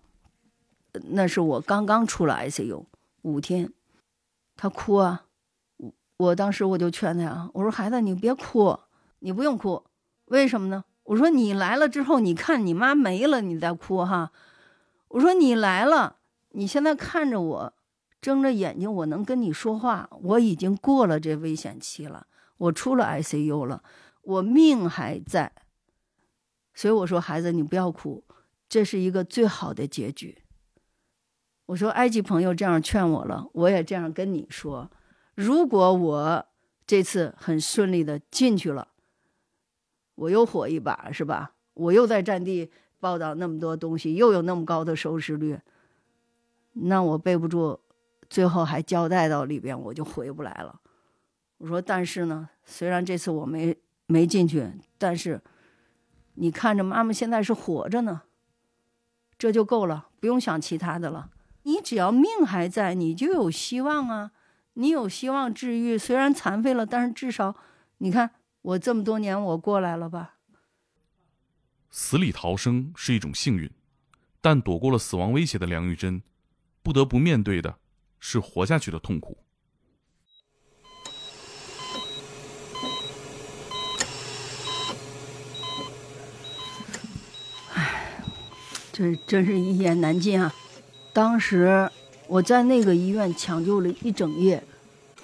[1.11, 2.85] 那是我刚刚出了 ICU
[3.23, 3.71] 五天。
[4.55, 5.25] 他哭啊，
[5.77, 8.79] 我我当时我就劝他啊，我说孩子你别哭，
[9.19, 9.83] 你不用哭，
[10.25, 10.85] 为什么呢？
[11.03, 14.31] 我说你来了之后，你看你妈没了，你再哭哈。
[15.09, 16.17] 我说你来了，
[16.53, 17.73] 你现在看着我，
[18.21, 23.83] 睁着眼睛，我能跟你说话，我已经过了这危险期了，我出了 ICU 了，
[24.21, 25.51] 我命还在。
[26.73, 28.23] 所以我说孩子你不要哭，
[28.69, 30.39] 这是一个最好的结局。
[31.67, 34.91] 我说埃及朋友这样劝我了，我也这样跟你说。
[35.35, 36.45] 如果我
[36.85, 38.89] 这次很顺利的进去了，
[40.15, 41.53] 我又火一把是吧？
[41.73, 45.59] 我又在战地报道那么多东西，又有那么高的收视率，
[46.73, 47.79] 那我背不住，
[48.29, 50.81] 最后还交代到里边，我就回不来了。
[51.57, 55.41] 我说，但是呢，虽然这次我没没进去，但是
[56.35, 58.23] 你看着妈妈现在是活着呢，
[59.37, 61.29] 这就够了，不用想其他的了。
[61.63, 64.31] 你只要命还在，你就有希望啊！
[64.73, 67.55] 你有希望治愈，虽然残废了，但是至少，
[67.99, 68.31] 你看
[68.63, 70.35] 我这么多年我过来了吧。
[71.89, 73.69] 死里逃生是一种幸运，
[74.41, 76.21] 但躲过了死亡威胁的梁玉珍，
[76.83, 77.77] 不得不面对的
[78.19, 79.37] 是活下去的痛苦。
[87.73, 88.21] 唉，
[88.91, 90.53] 这真是一言难尽啊！
[91.13, 91.89] 当时
[92.27, 94.61] 我在那个医院抢救了一整夜，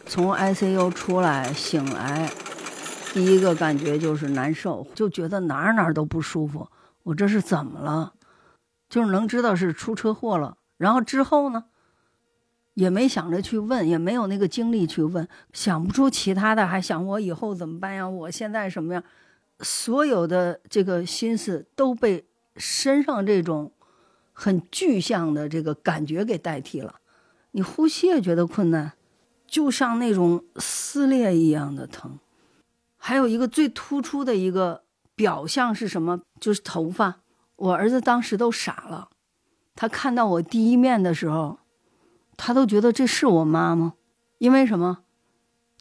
[0.06, 2.32] 从 ICU 出来醒来，
[3.14, 6.70] 第一个感觉就是难受，就觉得哪儿哪儿都不舒服。
[7.04, 8.14] 我这是怎么了？
[8.88, 10.56] 就是能知道是出车祸了。
[10.80, 11.66] 然后之后呢，
[12.74, 18.10] 也没想着去问，也没有那个精力去问，想不出其他的，还想我以后怎么办呀？
[18.10, 19.04] 我现在什么样？
[19.60, 22.26] 所有的这个心思都被
[22.58, 23.72] 身上这种。
[24.42, 26.96] 很具象的这个感觉给代替了，
[27.52, 28.94] 你呼吸也觉得困难，
[29.46, 32.18] 就像那种撕裂一样的疼。
[32.96, 36.22] 还有一个最突出的一个表象是什么？
[36.40, 37.20] 就是头发。
[37.58, 39.10] 我儿子当时都傻了，
[39.76, 41.60] 他看到我第一面的时候，
[42.38, 43.96] 他都觉得这是我妈吗？
[44.38, 45.04] 因为什么？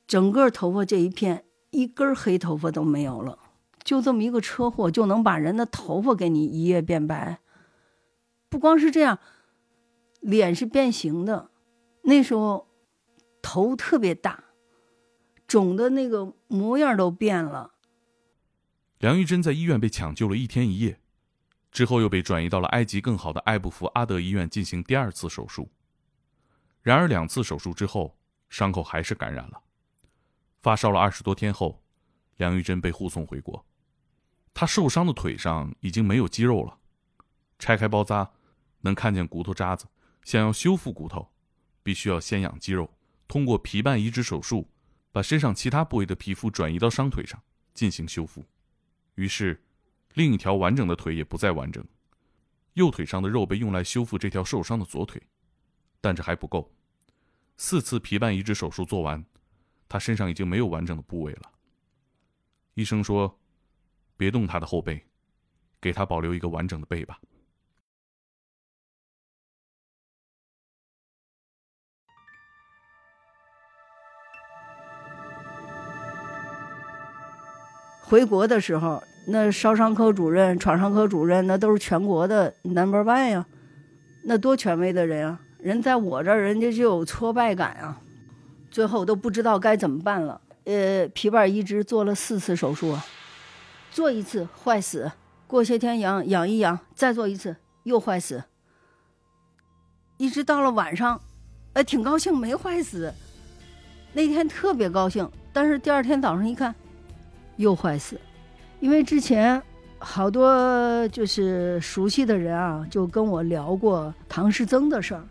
[0.07, 3.39] 整个头发这一片一根黑头发都没有了，
[3.85, 7.41] 就这么一个车祸就能把人的头发给你一夜变白。
[8.49, 9.19] 不光是这样，
[10.21, 11.51] 脸是变形的，
[12.03, 12.69] 那时候
[13.43, 14.45] 头特别大，
[15.47, 17.75] 肿的那个模样都变了。
[18.99, 20.98] 梁玉珍在医院被抢救了一天一夜，
[21.79, 25.71] 之后又被转移到了埃及更好的艾布福阿德医院进行第二次手术。
[26.83, 28.19] 然而两次手术之后，
[28.51, 29.63] 伤口还是感染了，
[30.61, 31.81] 发烧了二十多天后，
[32.39, 33.65] 梁玉珍被护送回国。
[34.53, 36.77] 她受伤的腿上已经没有肌肉了，
[37.61, 38.29] 拆开包扎。
[38.81, 39.87] 能看见骨头渣子，
[40.25, 41.31] 想要修复骨头，
[41.85, 42.93] 必须要先养肌肉，
[43.29, 44.69] 通过皮瓣移植手术，
[45.13, 47.41] 把身上其他部位的皮肤转移到伤腿上
[47.73, 48.45] 进行修复。
[49.15, 49.63] 于是，
[50.15, 51.85] 另一条完整的腿也不再完整。
[52.75, 55.21] 右腿上的肉被用来修复这条受伤的左腿，
[56.01, 56.73] 但这还不够。
[57.57, 59.25] 四次皮瓣移植手术做完，
[59.89, 61.51] 他身上已经没有完整的部位了。
[62.75, 63.41] 医生说
[64.17, 65.05] ：“别动他的后背，
[65.81, 67.21] 给他保留一个完整的背吧。”
[78.01, 83.47] 回国的时候，那烧伤科主任、创伤科主任，那都是全国的 number one 呀，
[84.25, 85.41] 那多权威的人啊！
[85.59, 88.01] 人在我这儿，人家就有挫败感啊，
[88.71, 90.41] 最后都不知道该怎么办了。
[90.65, 92.97] 呃，皮瓣移植做了四次手术，
[93.91, 95.13] 做一次坏死，
[95.47, 98.45] 过些天养养一养，再做一次又坏死，
[100.17, 101.21] 一直到了晚上，
[101.75, 103.13] 哎，挺高兴没坏死，
[104.13, 106.75] 那天特别高兴，但是第二天早上一看。
[107.57, 108.21] 又坏死，
[108.81, 109.61] 因为之前
[109.99, 115.25] 好多就是熟悉的人啊，就跟我聊过唐世曾的事儿。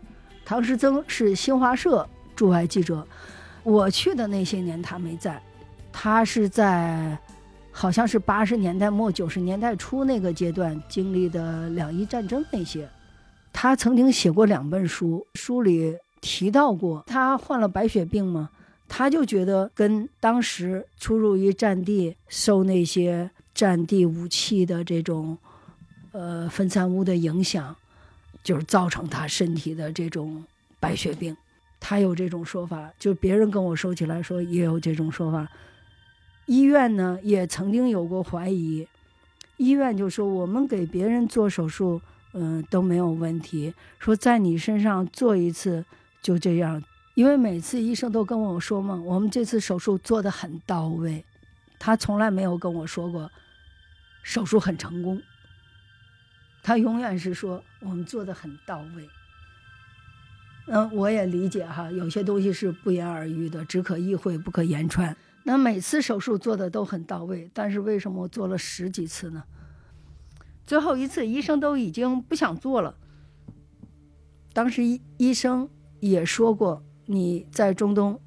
[0.44, 2.06] 唐世曾是新华社
[2.36, 3.06] 驻外记者，
[3.62, 5.42] 我去的那些年他没在，
[5.92, 7.18] 他是在
[7.70, 12.88] 好像是八十年代末九十年代初那个阶段经历的两伊战争那些。
[13.52, 18.50] 他曾经写过两本书，书里提到过他患了白血病吗？
[18.86, 25.36] 他就觉得跟当时出入于战地、受那些战地武器的这种，
[26.12, 27.74] 呃分散物的影响，
[28.44, 30.44] 就是造成他身体的这种
[30.78, 31.36] 白血病。
[31.80, 35.48] 他有这种说法，就别人跟我说起来说也有这种说法。
[36.46, 38.86] 医院呢也曾经有过怀疑，
[39.56, 42.00] 医院就说我们给别人做手术，
[42.34, 45.84] 嗯都没有问题，说在你身上做一次
[46.22, 46.80] 就这样。
[47.14, 51.24] 因为每次医生都跟我说嘛，我们这次手术做的很到位，
[51.76, 53.28] 他从来没有跟我说过
[54.28, 55.22] 手术很成功。
[56.62, 59.08] 他永远是说我们做的很到位。
[60.66, 65.16] 嗯，我也理解哈，有些东西是不言而喻的，只可意会不可言传。
[65.44, 69.44] 那每次手术做的都很到位，但是为什么我做了十几次呢？
[70.66, 72.94] 最后一次医生都已经不想做了。
[74.52, 76.84] 当时医医生也说过。
[77.06, 78.20] 你在中东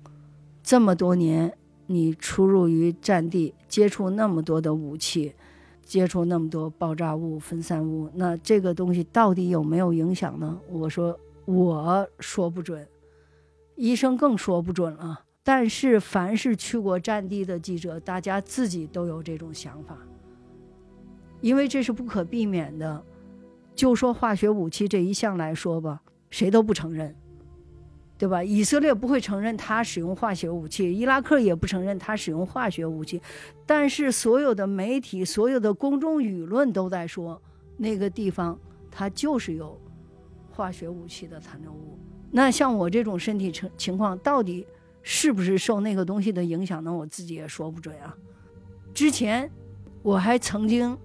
[0.63, 5.35] 这么多年，你出入于战地，接触那么多的武器，
[5.91, 10.57] 接触那么多爆炸物、分散物，那这个东西到底有没有影响呢？
[10.69, 12.87] 我说我说不准，
[13.75, 15.25] 医生更说不准了。
[15.43, 19.97] 但是凡是去过战地的记者，大家自己都有这种想法，
[21.41, 23.03] 因为这是不可避免的。
[23.75, 27.13] 就说化学武器这一项来说吧，谁都不承认。
[28.21, 28.43] 对吧？
[28.43, 33.19] 以色列不会承认他使用化学武器，伊拉克也不承认他使用化学武器，
[33.65, 37.41] 但是所有的媒体、所有的公众舆论都在说
[37.77, 38.55] 那个地方
[38.91, 39.75] 它就是有
[40.51, 41.97] 化学武器的残留物。
[42.29, 44.67] 那像我这种身体情情况，到底
[45.01, 46.93] 是不是受那个东西的影响呢？
[46.93, 48.15] 我自己也说不准啊。
[48.93, 49.49] 之前
[50.03, 50.95] 我还曾经。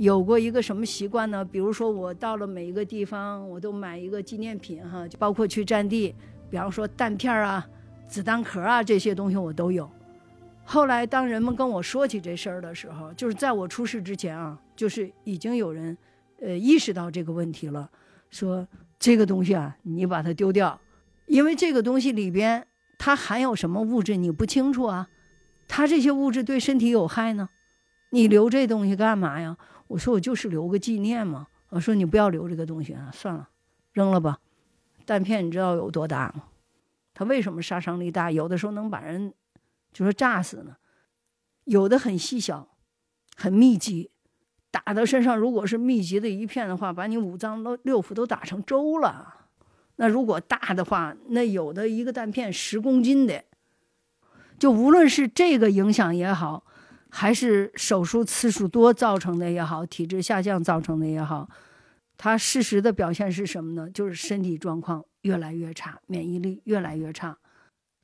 [0.00, 1.44] 有过一个什么习惯呢？
[1.44, 6.14] 比如说，我到了每一个地方，我都买一个纪念品哈，就包括去战地，
[6.48, 7.68] 比方说弹片啊、
[8.08, 9.90] 子弹壳啊这些东西我都有。
[10.64, 15.94] 后来，当人们跟我说起这事儿的时候，就是在我出事之前啊，就是已经有人，
[16.40, 17.90] 呃，意识到这个问题了，
[18.30, 18.66] 说
[18.98, 20.80] 这个东西啊，你把它丢掉，
[21.26, 25.10] 因为这个东西里边它含有什么物质你不清楚啊，
[25.68, 27.50] 它这些物质对身体有害呢，
[28.08, 29.58] 你留这东西干嘛呀？
[29.90, 31.48] 我说我就是留个纪念嘛。
[31.70, 33.48] 我说你不要留这个东西啊，算了，
[33.92, 34.38] 扔了吧。
[35.04, 36.44] 弹片你知道有多大吗？
[37.12, 38.30] 它为什么杀伤力大？
[38.30, 39.34] 有的时候能把人
[39.92, 40.76] 就说炸死呢。
[41.64, 42.68] 有的很细小，
[43.36, 44.10] 很密集，
[44.70, 49.48] 打到身上，如果是密集的一片的话，把你五脏都六腑都打成粥了。
[49.96, 53.44] 那如果大的话，那有的一个弹片十公斤的，
[54.56, 56.64] 就无论是这个影响也好。
[57.10, 61.48] 还是手术次数多造成的也好，体质下降造成的也好，
[62.16, 63.90] 它事实的表现是什么呢？
[63.90, 67.38] 就是身体状况越来越差，免疫力越来越差，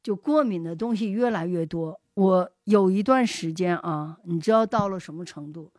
[0.02, 2.00] 就过敏的东西越来越多。
[2.14, 5.72] 我有一段时间啊，你知道到了什么程度？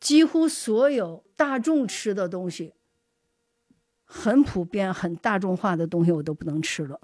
[0.00, 2.74] 几乎所有大众吃的东西，
[4.04, 7.00] 很普遍、很大众化的东西，我都不能吃了，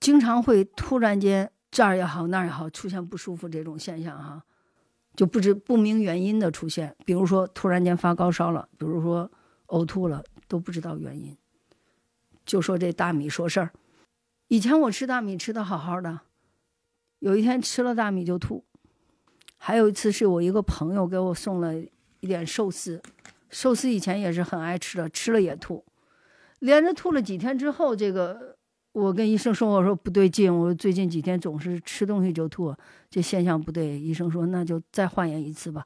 [0.00, 1.52] 经常会突然间。
[1.76, 4.42] 这儿也好，那儿也好，出现不舒服这种现象哈，
[5.14, 9.30] 就不知不明原因的出现，比如说突然间发高烧了，比如说
[9.66, 11.36] 呕吐了，都不知道原因。
[12.46, 13.72] 就说这大米说事儿，
[14.48, 16.20] 以前我吃大米吃的好好的，
[17.18, 18.64] 有一天吃了大米就吐，
[19.58, 23.02] 还有一次是我一个朋友给我送了一点寿司，
[23.50, 25.84] 寿司以前也是很爱吃的，吃了也吐，
[26.60, 28.55] 连着吐了几天之后，这个
[28.96, 32.74] 我跟医生说，我说不对劲，我最近几天总是吃东西就吐，
[33.10, 34.00] 这现象不对。
[34.00, 35.84] 医生说那就再化验一次吧，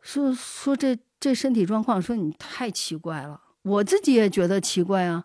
[0.00, 5.24] 说说这这身体状况，说你太奇怪了，我自己也觉得奇怪啊。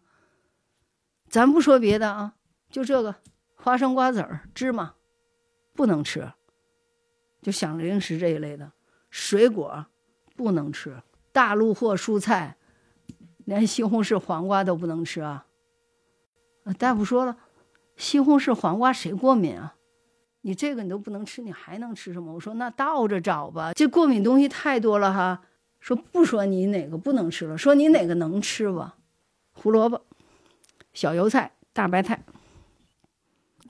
[1.29, 2.33] 咱不说别的啊，
[2.71, 3.13] 就这个
[3.53, 4.95] 花生、瓜子儿、芝麻
[5.75, 6.31] 不能吃，
[7.43, 8.71] 就想零食这一类的
[9.11, 9.85] 水果
[10.35, 12.57] 不能吃，大陆货蔬菜
[13.43, 15.44] 连西红柿、黄瓜都不能吃啊。
[16.73, 17.37] 大夫说了，
[17.95, 19.75] 西红柿、黄瓜谁过敏啊？
[20.41, 22.33] 你这个你都不能吃，你还能吃什么？
[22.33, 25.41] 我说那倒着找吧，这过敏东西太多了哈。
[25.79, 28.97] 说不说你哪个不能吃了，说你哪个能吃吧？
[29.53, 30.05] 胡萝卜、
[30.93, 32.23] 小油菜、大白菜，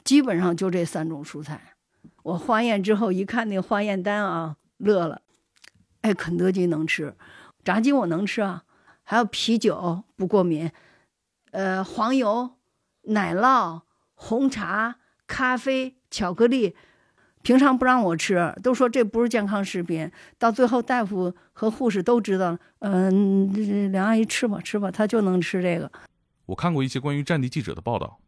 [0.03, 1.75] 基本上就这三种蔬菜。
[2.23, 5.21] 我化验之后一看那化验单啊，乐了。
[6.01, 7.15] 哎，肯德基能吃，
[7.63, 8.63] 炸鸡我能吃啊，
[9.03, 10.71] 还有啤酒不过敏，
[11.51, 12.51] 呃，黄油。
[13.07, 13.81] 奶酪、
[14.13, 14.97] 红茶、
[15.27, 16.75] 咖啡、巧克力，
[17.41, 20.11] 平常不让我吃，都说这不是健康食品。
[20.37, 25.91] 到最后，大夫和护士都知道，嗯，梁阿姨吃吧，吃吧，她就能吃这个。
[26.47, 28.19] 我看过一些关于战地记者的报道，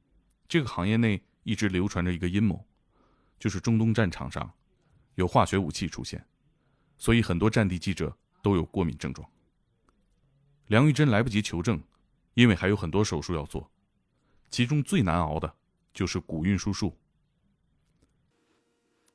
[0.47, 2.65] 这个行业内一直流传着一个阴谋，
[3.39, 4.51] 就是中东战场上
[5.15, 6.25] 有化学武器出现，
[6.97, 9.27] 所以很多战地记者都有过敏症状。
[10.67, 11.81] 梁玉珍来不及求证，
[12.33, 13.69] 因为还有很多手术要做。
[14.49, 15.53] 其中最难熬的，
[15.93, 16.93] 就是骨运输术。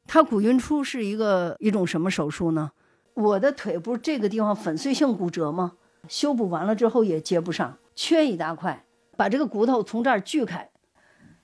[0.07, 2.73] 它骨运输是一个一种什么手术呢？
[3.15, 5.77] 我的腿不是这个地方粉碎性骨折吗？
[6.09, 8.85] 修补完了之后也接不上，缺一大块，
[9.17, 10.71] 把这个骨头从这儿锯开。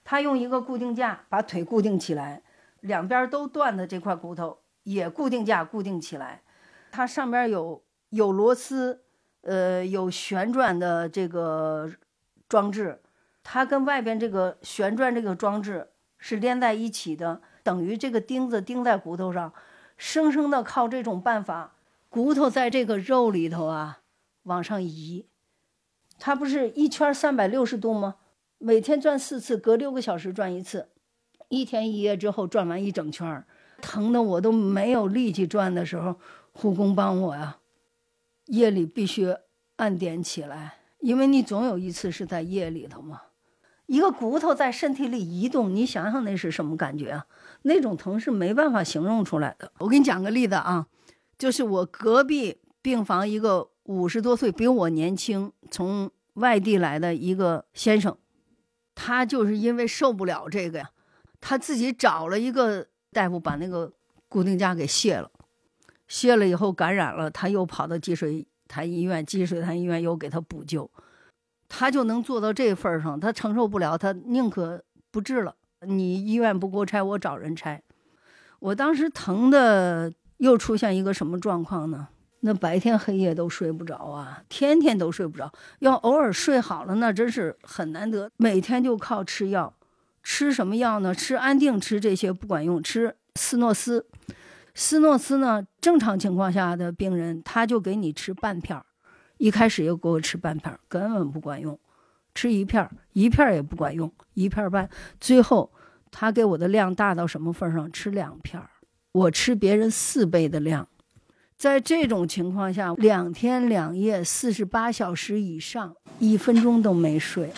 [0.02, 2.42] 他用一个固定架把腿固定起来，
[2.80, 6.42] 两边都断的这块骨头也固定架固定起来。
[6.90, 9.04] 它上边有有螺丝，
[9.42, 11.90] 呃，有旋转的这个
[12.48, 13.00] 装置。
[13.50, 15.88] 它跟外边这个旋转这个装置
[16.18, 19.54] 是连在一起的，等于这个钉子钉在骨头上，
[19.96, 21.76] 生生的靠这种办法，
[22.10, 24.00] 骨头在这个肉里头啊
[24.42, 25.24] 往上移。
[26.18, 28.16] 它不是一圈三百六十度吗？
[28.58, 30.90] 每天转四次，隔六个小时转一次，
[31.48, 33.42] 一天一夜之后转完一整圈，
[33.80, 36.16] 疼的我都没有力气转的时候，
[36.52, 37.56] 护工帮我呀，
[38.44, 39.34] 夜里必须
[39.76, 43.22] 按点起来，因为你总有一次是在夜里头嘛。
[43.88, 47.26] 一个骨头在身体里移动，你想想那是什么感觉啊？
[47.62, 49.72] 那种疼是没办法形容出来的。
[49.78, 50.86] 我给你讲个例子啊，
[51.38, 58.14] 就是我隔壁病房一个五十多岁、比我年轻、从外地来的一个先生，
[58.94, 60.90] 他就是因为受不了这个呀，
[61.40, 63.90] 他自己找了一个大夫把那个
[64.28, 65.30] 固定架给卸了，
[66.06, 70.90] 卸了以后感染了，他又跑到积水潭医院，积水潭医院又给他补救。
[71.68, 75.54] 他就能做到这份上，他承受不了，他宁可不治了。
[75.86, 77.82] 你医院不给我拆，我找人拆。
[78.58, 82.08] 我当时疼的又出现一个什么状况呢？
[82.40, 85.52] 那白天黑夜都睡不着啊，天天都睡不着。
[85.80, 88.30] 要偶尔睡好了，那真是很难得。
[88.36, 89.74] 每天就靠吃药，
[90.22, 91.14] 吃什么药呢？
[91.14, 94.06] 吃安定，吃这些不管用，吃斯诺斯。
[94.74, 98.86] 斯诺斯呢，正常情况下的病人，他就给你吃半片儿。
[99.38, 101.78] 一开始又给我吃半片根本不管用，
[102.34, 104.88] 吃一片一片也不管用，一片半。
[105.20, 105.72] 最后
[106.10, 107.90] 他给我的量大到什么份上？
[107.90, 108.60] 吃两片
[109.12, 110.88] 我吃别人四倍的量。
[111.56, 117.52] 在这种情况下，两天两夜，四十八小时以上，一分钟都没睡，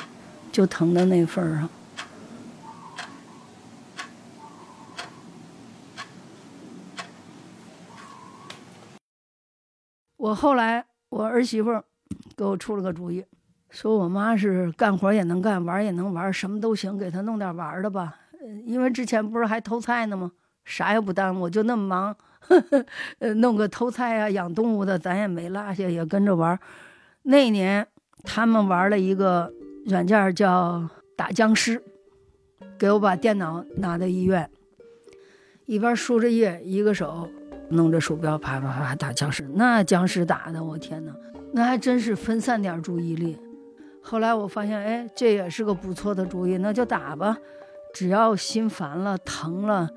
[0.53, 1.69] 就疼到那份上。
[10.19, 10.90] 我后来。
[11.11, 11.83] 我儿媳妇
[12.37, 13.25] 给我出了个主意，
[13.69, 18.17] 说我妈是干活也能干，玩也能玩，什么都行，给她弄点玩的吧。
[18.65, 20.33] 因为之前不是还偷菜呢吗？
[20.65, 22.17] 啥也不耽误，就那么忙，
[23.19, 26.59] 呃，弄个偷菜啊，养动物的，咱也没落下，也跟着玩。
[27.23, 27.87] 那年
[28.23, 29.53] 他们玩了一个
[29.87, 31.83] 软件叫打僵尸，
[32.79, 34.49] 给我把电脑拿到医院，
[35.67, 37.29] 一边输着液，一个手。
[37.71, 41.13] 弄着鼠标啪啪啪打僵尸，那僵尸打的我天哪，
[41.53, 43.39] 那还真是分散点注意力。
[44.03, 47.37] 后来我发现，哎，这也是个不错的主意，那就打吧。
[47.95, 49.89] 只要心烦了、疼了，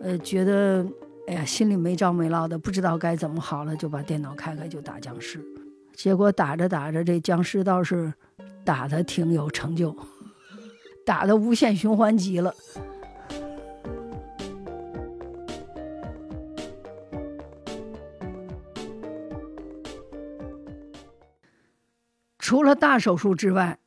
[0.00, 0.86] 呃，觉得
[1.26, 5.40] 哎呀心里没着没落的，不知道该怎么好了，就把电脑开开就打僵尸。
[5.94, 8.12] 结果打着打着，这僵尸倒是
[8.64, 9.94] 打的挺有成就，
[11.04, 12.54] 打的无限循环极了。
[22.48, 23.78] 除了大手术之外，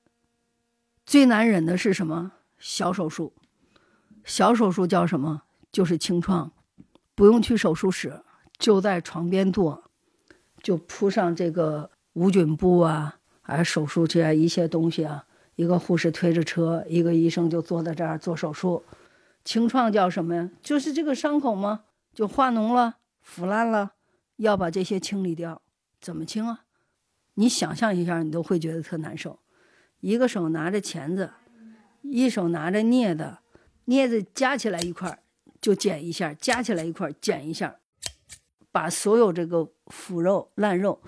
[1.04, 2.34] 最难忍的是什么？
[2.60, 3.34] 小手术。
[4.24, 5.42] 小手术叫什么？
[5.72, 6.52] 就是清创，
[7.16, 8.22] 不用去手术室，
[8.60, 9.86] 就在床边做，
[10.62, 15.26] 就铺上这个无菌布啊，还手术这样一些东西啊。
[15.56, 18.84] 一个护士推着车，一个医生就坐在这儿做手术。
[19.44, 20.52] 清创叫什么呀？
[20.62, 21.86] 就是这个伤口吗？
[22.14, 23.94] 就化脓了、腐烂了，
[24.36, 25.64] 要把这些清理掉。
[26.00, 26.66] 怎么清啊？
[27.36, 29.40] 你想象一下，你都会觉得特难受。
[30.00, 31.32] 一个手拿着钳子，
[32.02, 33.38] 一手拿着镊子。
[33.86, 35.20] 镊子夹起来一块
[35.60, 37.76] 就剪一下，夹起来一块剪一下，
[38.72, 41.02] 把所有这个腐肉烂肉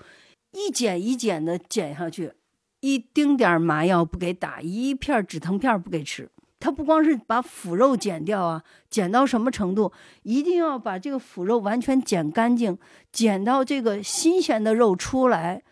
[0.52, 2.32] 一剪一剪的剪下去，
[2.80, 6.30] 一丁点麻药不给打，一片止疼片不给吃。
[6.60, 9.92] 他不光是把腐肉剪掉啊，剪到什么程度？
[10.22, 12.78] 一定要把这个腐肉完全剪干净，
[13.12, 15.62] 剪到这个新鲜的肉出来，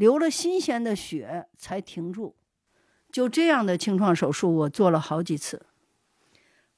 [0.00, 2.34] 流了新鲜的血才停住。
[3.12, 5.66] 就这样的清创手术，我做了好几次。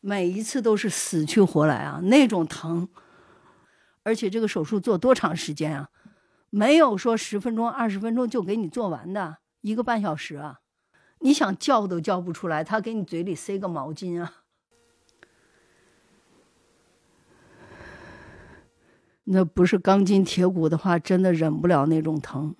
[0.00, 2.88] 每一次都是死去活来啊，那种疼，
[4.02, 5.90] 而且这个手术做多长时间啊？
[6.50, 10.58] 没有说十分钟、二十分钟就给你做完的，一个半小时啊！
[11.20, 14.42] 你想叫都叫不出来，他给你嘴里塞个毛巾啊，
[19.22, 22.56] 那不是钢筋铁骨的话，真的忍不了那种疼。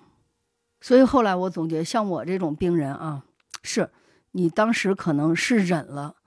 [0.83, 3.23] 所以后来我总结，像我这种病人啊，
[3.63, 3.89] 是
[4.31, 6.17] 你当时可能是忍了。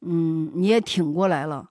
[0.00, 1.68] 嗯，你也挺过来了，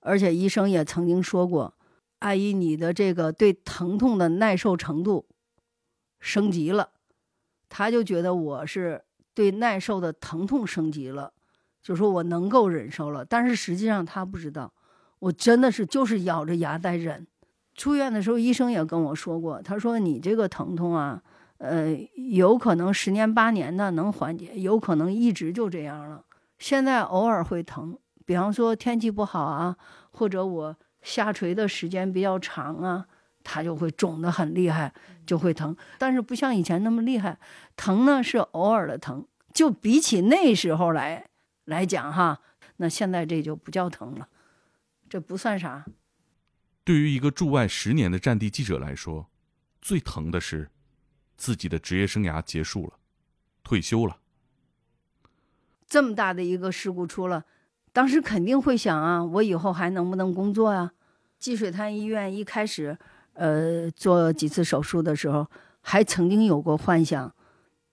[0.00, 1.72] 而且医生也曾经说过，
[2.18, 5.24] 阿姨你的这个对疼痛的耐受程度
[6.20, 6.90] 升级了，
[7.70, 9.02] 他就觉得我是
[9.32, 11.32] 对耐受的疼痛升级了，
[11.82, 13.24] 就说我能够忍受了。
[13.24, 14.74] 但是实际上他不知道，
[15.20, 17.26] 我真的是就是咬着牙在忍。
[17.74, 21.22] 出院的时候，医生也跟我说过，他说你这个疼痛啊，
[21.62, 26.24] 呃，有可能十年八年的能缓解，有可能一直就这样了。
[26.58, 27.96] 现在偶尔会疼，
[28.26, 29.76] 比方说天气不好啊，
[30.10, 33.06] 或者我下垂的时间比较长啊，
[33.44, 34.92] 它就会肿得很厉害，
[35.24, 35.76] 就会疼。
[35.98, 37.38] 但是不像以前那么厉害，
[37.76, 41.28] 疼呢是偶尔的疼，就比起那时候来
[41.66, 42.40] 来讲哈，
[42.78, 44.28] 那现在这就不叫疼了，
[45.08, 45.84] 这不算啥。
[46.82, 49.30] 对于一个驻外十年的战地记者来说，
[49.80, 50.68] 最疼的是
[51.36, 52.94] 自己的职业生涯结束了，
[53.62, 54.18] 退休了。
[55.86, 57.44] 这么大的一个事故出了，
[57.92, 60.92] 当时肯定会想啊，我以后还能不能工作啊？
[61.38, 62.96] 积水潭医院一开始，
[63.34, 65.46] 呃，做几次手术的时候，
[65.80, 67.34] 还曾经有过幻想，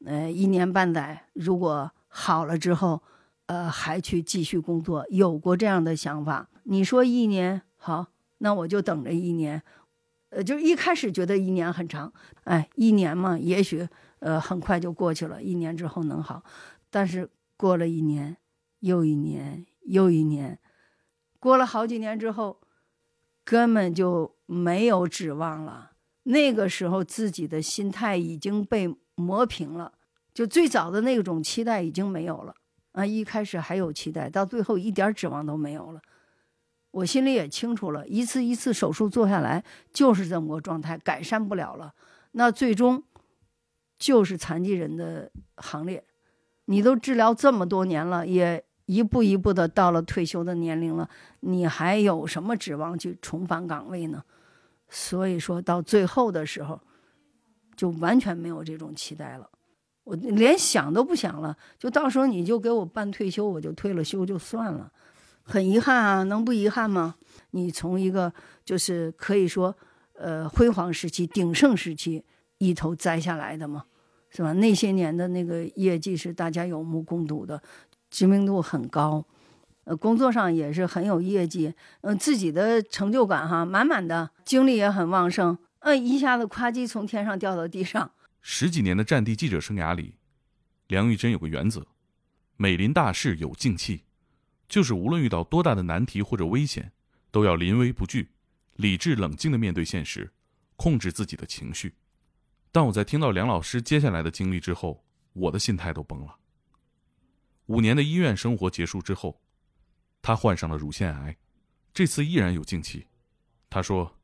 [0.05, 3.01] 呃，一年半载，如果好了之后，
[3.47, 6.47] 呃，还去继续工作，有过这样的想法。
[6.63, 9.61] 你说一年好，那我就等着一年，
[10.29, 12.11] 呃，就一开始觉得一年很长，
[12.43, 13.87] 哎，一年嘛，也许
[14.19, 16.43] 呃很快就过去了，一年之后能好，
[16.89, 17.29] 但是。
[17.59, 18.37] 过了一年，
[18.79, 20.57] 又一年，又一年，
[21.41, 22.61] 过了好几年之后，
[23.43, 25.91] 根本就没有指望了。
[26.23, 29.91] 那个时候，自己的心态已经被磨平了，
[30.33, 32.55] 就最早的那种期待已经没有了。
[32.93, 36.01] 啊，一开始还有期待，到最后一点指望都没有了。
[36.91, 39.63] 我心里也清楚了，一次一次手术做下来
[39.93, 41.93] 就是这么个状态，改善不了了，
[42.31, 43.03] 那最终
[43.97, 46.03] 就是残疾人的行列。
[46.65, 51.09] 你都治疗这么多年了，也一步一步的到了退休的年龄了，
[51.41, 54.23] 你还有什么指望去重返岗位呢？
[54.89, 56.81] 所以说到最后的时候，
[57.75, 59.47] 就完全没有这种期待了，
[60.03, 64.91] 我连想都不想了，就到时候你就给我办退休，我就退了休就算了。
[65.49, 67.15] 很遗憾啊，能不遗憾吗？
[67.51, 68.31] 你从一个
[68.63, 69.75] 就是可以说，
[70.13, 72.23] 呃，辉煌时期、鼎盛时期
[72.59, 73.85] 一头栽下来的嘛？
[74.29, 74.53] 是吧？
[74.53, 77.59] 那些年的那个业绩是大家有目共睹的，
[78.11, 79.25] 知名度很高，
[79.85, 88.11] 呃，工作上也是很有业绩，嗯，自己的成就感哈满满的，精力也很旺盛，嗯，一下子夸叽从天上掉到地上。
[88.39, 90.13] 十几年的战地记者生涯里，
[90.87, 91.87] 梁玉珍有个原则：
[92.55, 94.03] 美临大事有静气，
[94.69, 96.91] 就是无论遇到多大的难题或者危险，
[97.31, 98.29] 都要临危不惧，
[98.75, 100.31] 理智冷静的面对现实，
[100.77, 101.95] 控制自己的情绪。
[102.71, 105.03] 但我在听到梁老师接下来的经历之后，
[105.33, 106.37] 我的心态都崩了。
[107.65, 109.41] 五年的医院生活结束之后，
[110.21, 111.35] 他患上了乳腺癌，
[111.91, 113.07] 这次依然有静气。
[113.71, 114.15] 他说：“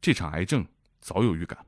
[0.00, 0.66] 这场癌症
[1.00, 1.58] 早有预感。”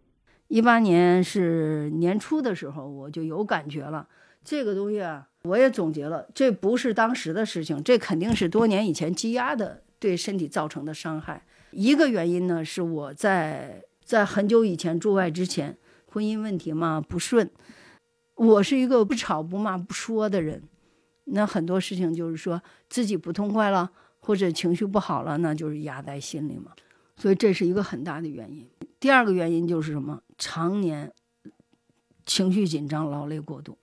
[0.48, 4.08] 一八年是年初的时候，我就有感觉了。
[4.44, 11.44] 这个东西啊，我也总结了，这不是当时的事情，这肯定是多年以前积压的对身体造成的伤害。
[11.72, 15.76] 一个原因呢，是我在在很久以前驻外之前。
[16.06, 17.50] 婚姻问题嘛不顺，
[18.34, 20.62] 我是一个不吵不骂不说的人，
[21.24, 23.90] 那很多事情就是说自己不痛快了
[24.20, 26.72] 或者情绪不好了，那就是压在心里嘛。
[27.16, 28.68] 所以这是一个很大的原因。
[29.00, 30.22] 第二个原因就是什么？
[30.36, 31.10] 常年
[32.26, 33.78] 情绪紧张、劳累过度。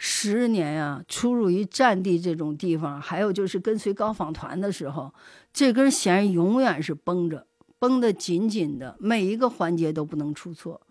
[0.00, 5.12] 十年呀，出入于战地这种地方，还有就是跟随高仿团的时候，
[5.52, 7.48] 这根弦永远是绷着，
[7.80, 10.86] 绷得紧紧的，每一个环节都不能出错。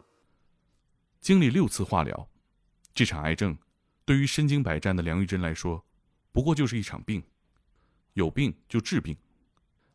[1.21, 2.27] 经历六次化疗，
[2.93, 3.57] 这场癌症
[4.03, 5.85] 对于身经百战的梁玉珍来说，
[6.33, 7.23] 不过就是一场病。
[8.13, 9.15] 有病就治病。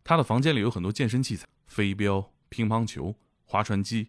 [0.02, 4.08] 他的房间里有很多健身器材，飞镖、乒乓球、划船机，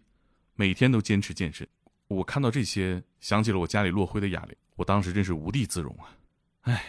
[0.54, 1.68] 每天都坚持健身。
[2.08, 4.56] 我看到这些，想起了我家里落灰的哑铃。
[4.76, 6.10] 我当时真是无地自容啊！
[6.62, 6.84] 哎，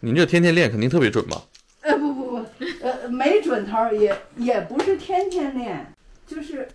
[0.00, 1.42] 您这天天练肯定特别准吧？
[1.80, 2.46] 呃不不不，
[2.82, 5.94] 呃没准头也也不是天天练，
[6.26, 6.68] 就是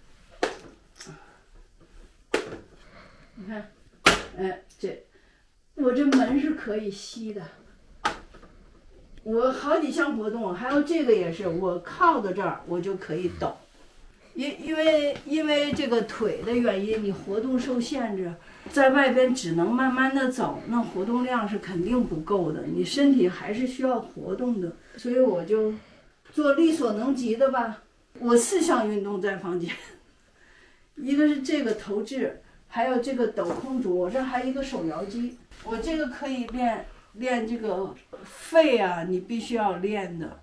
[3.36, 3.72] 你看，
[4.38, 5.04] 哎这
[5.76, 7.44] 我这门是可以吸的，
[9.22, 13.56] 我好几项活动，还有这个也是，我靠到这儿我就可以抖，
[14.34, 18.34] 因因为因为这个腿的原因，你活动受限制。
[18.72, 25.74] 在外边只能慢慢的走，那活动量是肯定不够的，你身体还是需要活动的，所以我就
[26.32, 27.82] 做力所能及的吧。
[28.20, 29.74] 我四项运动在房间，
[30.96, 40.40] 一个是这个投掷，还有这个抖空竹，我这还有一个手摇机，我这个可以练练这个肺啊，你必须要练的。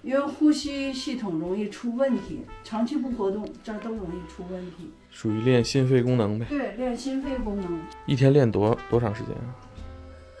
[0.00, 4.90] 因为呼吸系统容易出问题，长期不活动，这都容易出问题。
[5.10, 6.46] 属于练心肺功能呗。
[6.48, 7.80] 对，练心肺功能。
[8.06, 9.54] 一天练多多长时间啊？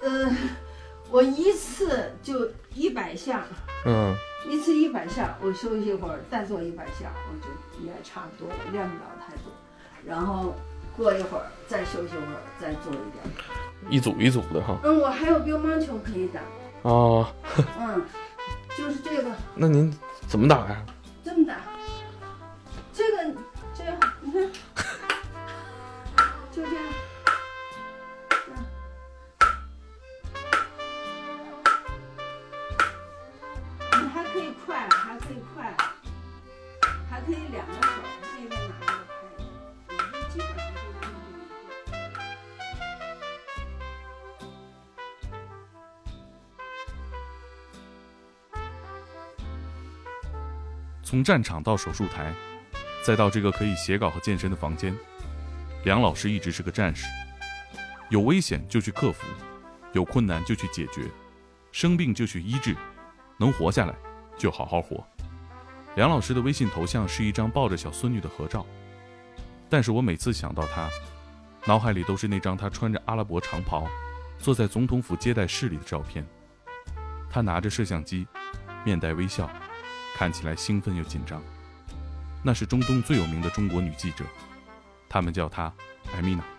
[0.02, 0.36] 呃，
[1.10, 3.44] 我一次就一百下。
[3.84, 4.14] 嗯。
[4.48, 9.52] 一次一百下，我休息一会儿，再做一百下，我就也差不多了，练不了太多。
[10.06, 10.54] 然后
[10.96, 13.90] 过一会儿再休息会儿，再做一点。
[13.90, 14.78] 一组一组的哈。
[14.84, 16.40] 嗯，我还有乒乓球可以打。
[16.82, 17.26] 哦。
[17.80, 18.02] 嗯。
[18.76, 19.92] 就是这个，那您
[20.28, 20.86] 怎么打呀？
[21.24, 21.56] 这么打，
[22.92, 23.34] 这个
[23.74, 24.48] 这样，你看，
[26.58, 26.64] 你
[34.12, 35.76] 还可以快，还可以快，
[37.08, 37.78] 还可以两个手
[38.38, 38.86] 一边拿一个拍，
[39.88, 41.10] 我就基本上就这么。
[51.04, 52.34] 从战场到手术台，
[53.04, 54.94] 再到这个可以写稿和健身的房间，
[55.84, 57.06] 梁老师一直是个战士。
[58.10, 59.26] 有危险就去克服，
[59.92, 61.02] 有困难就去解决，
[61.72, 62.74] 生病就去医治，
[63.38, 63.94] 能活下来
[64.36, 65.06] 就好好活。
[65.94, 68.64] 梁老师的微信头像是一张抱着小孙女的合照，
[69.68, 70.88] 但是我每次想到他，
[71.66, 73.86] 脑海里都是那张他穿着阿拉伯长袍，
[74.38, 76.26] 坐在总统府接待室里的照片。
[77.30, 78.26] 他拿着摄像机，
[78.84, 79.48] 面带微笑。
[80.16, 81.40] 看起来兴奋又紧张，
[82.42, 84.24] 那是中东最有名的中国女记者，
[85.08, 85.72] 他们叫她
[86.14, 86.57] 艾米娜。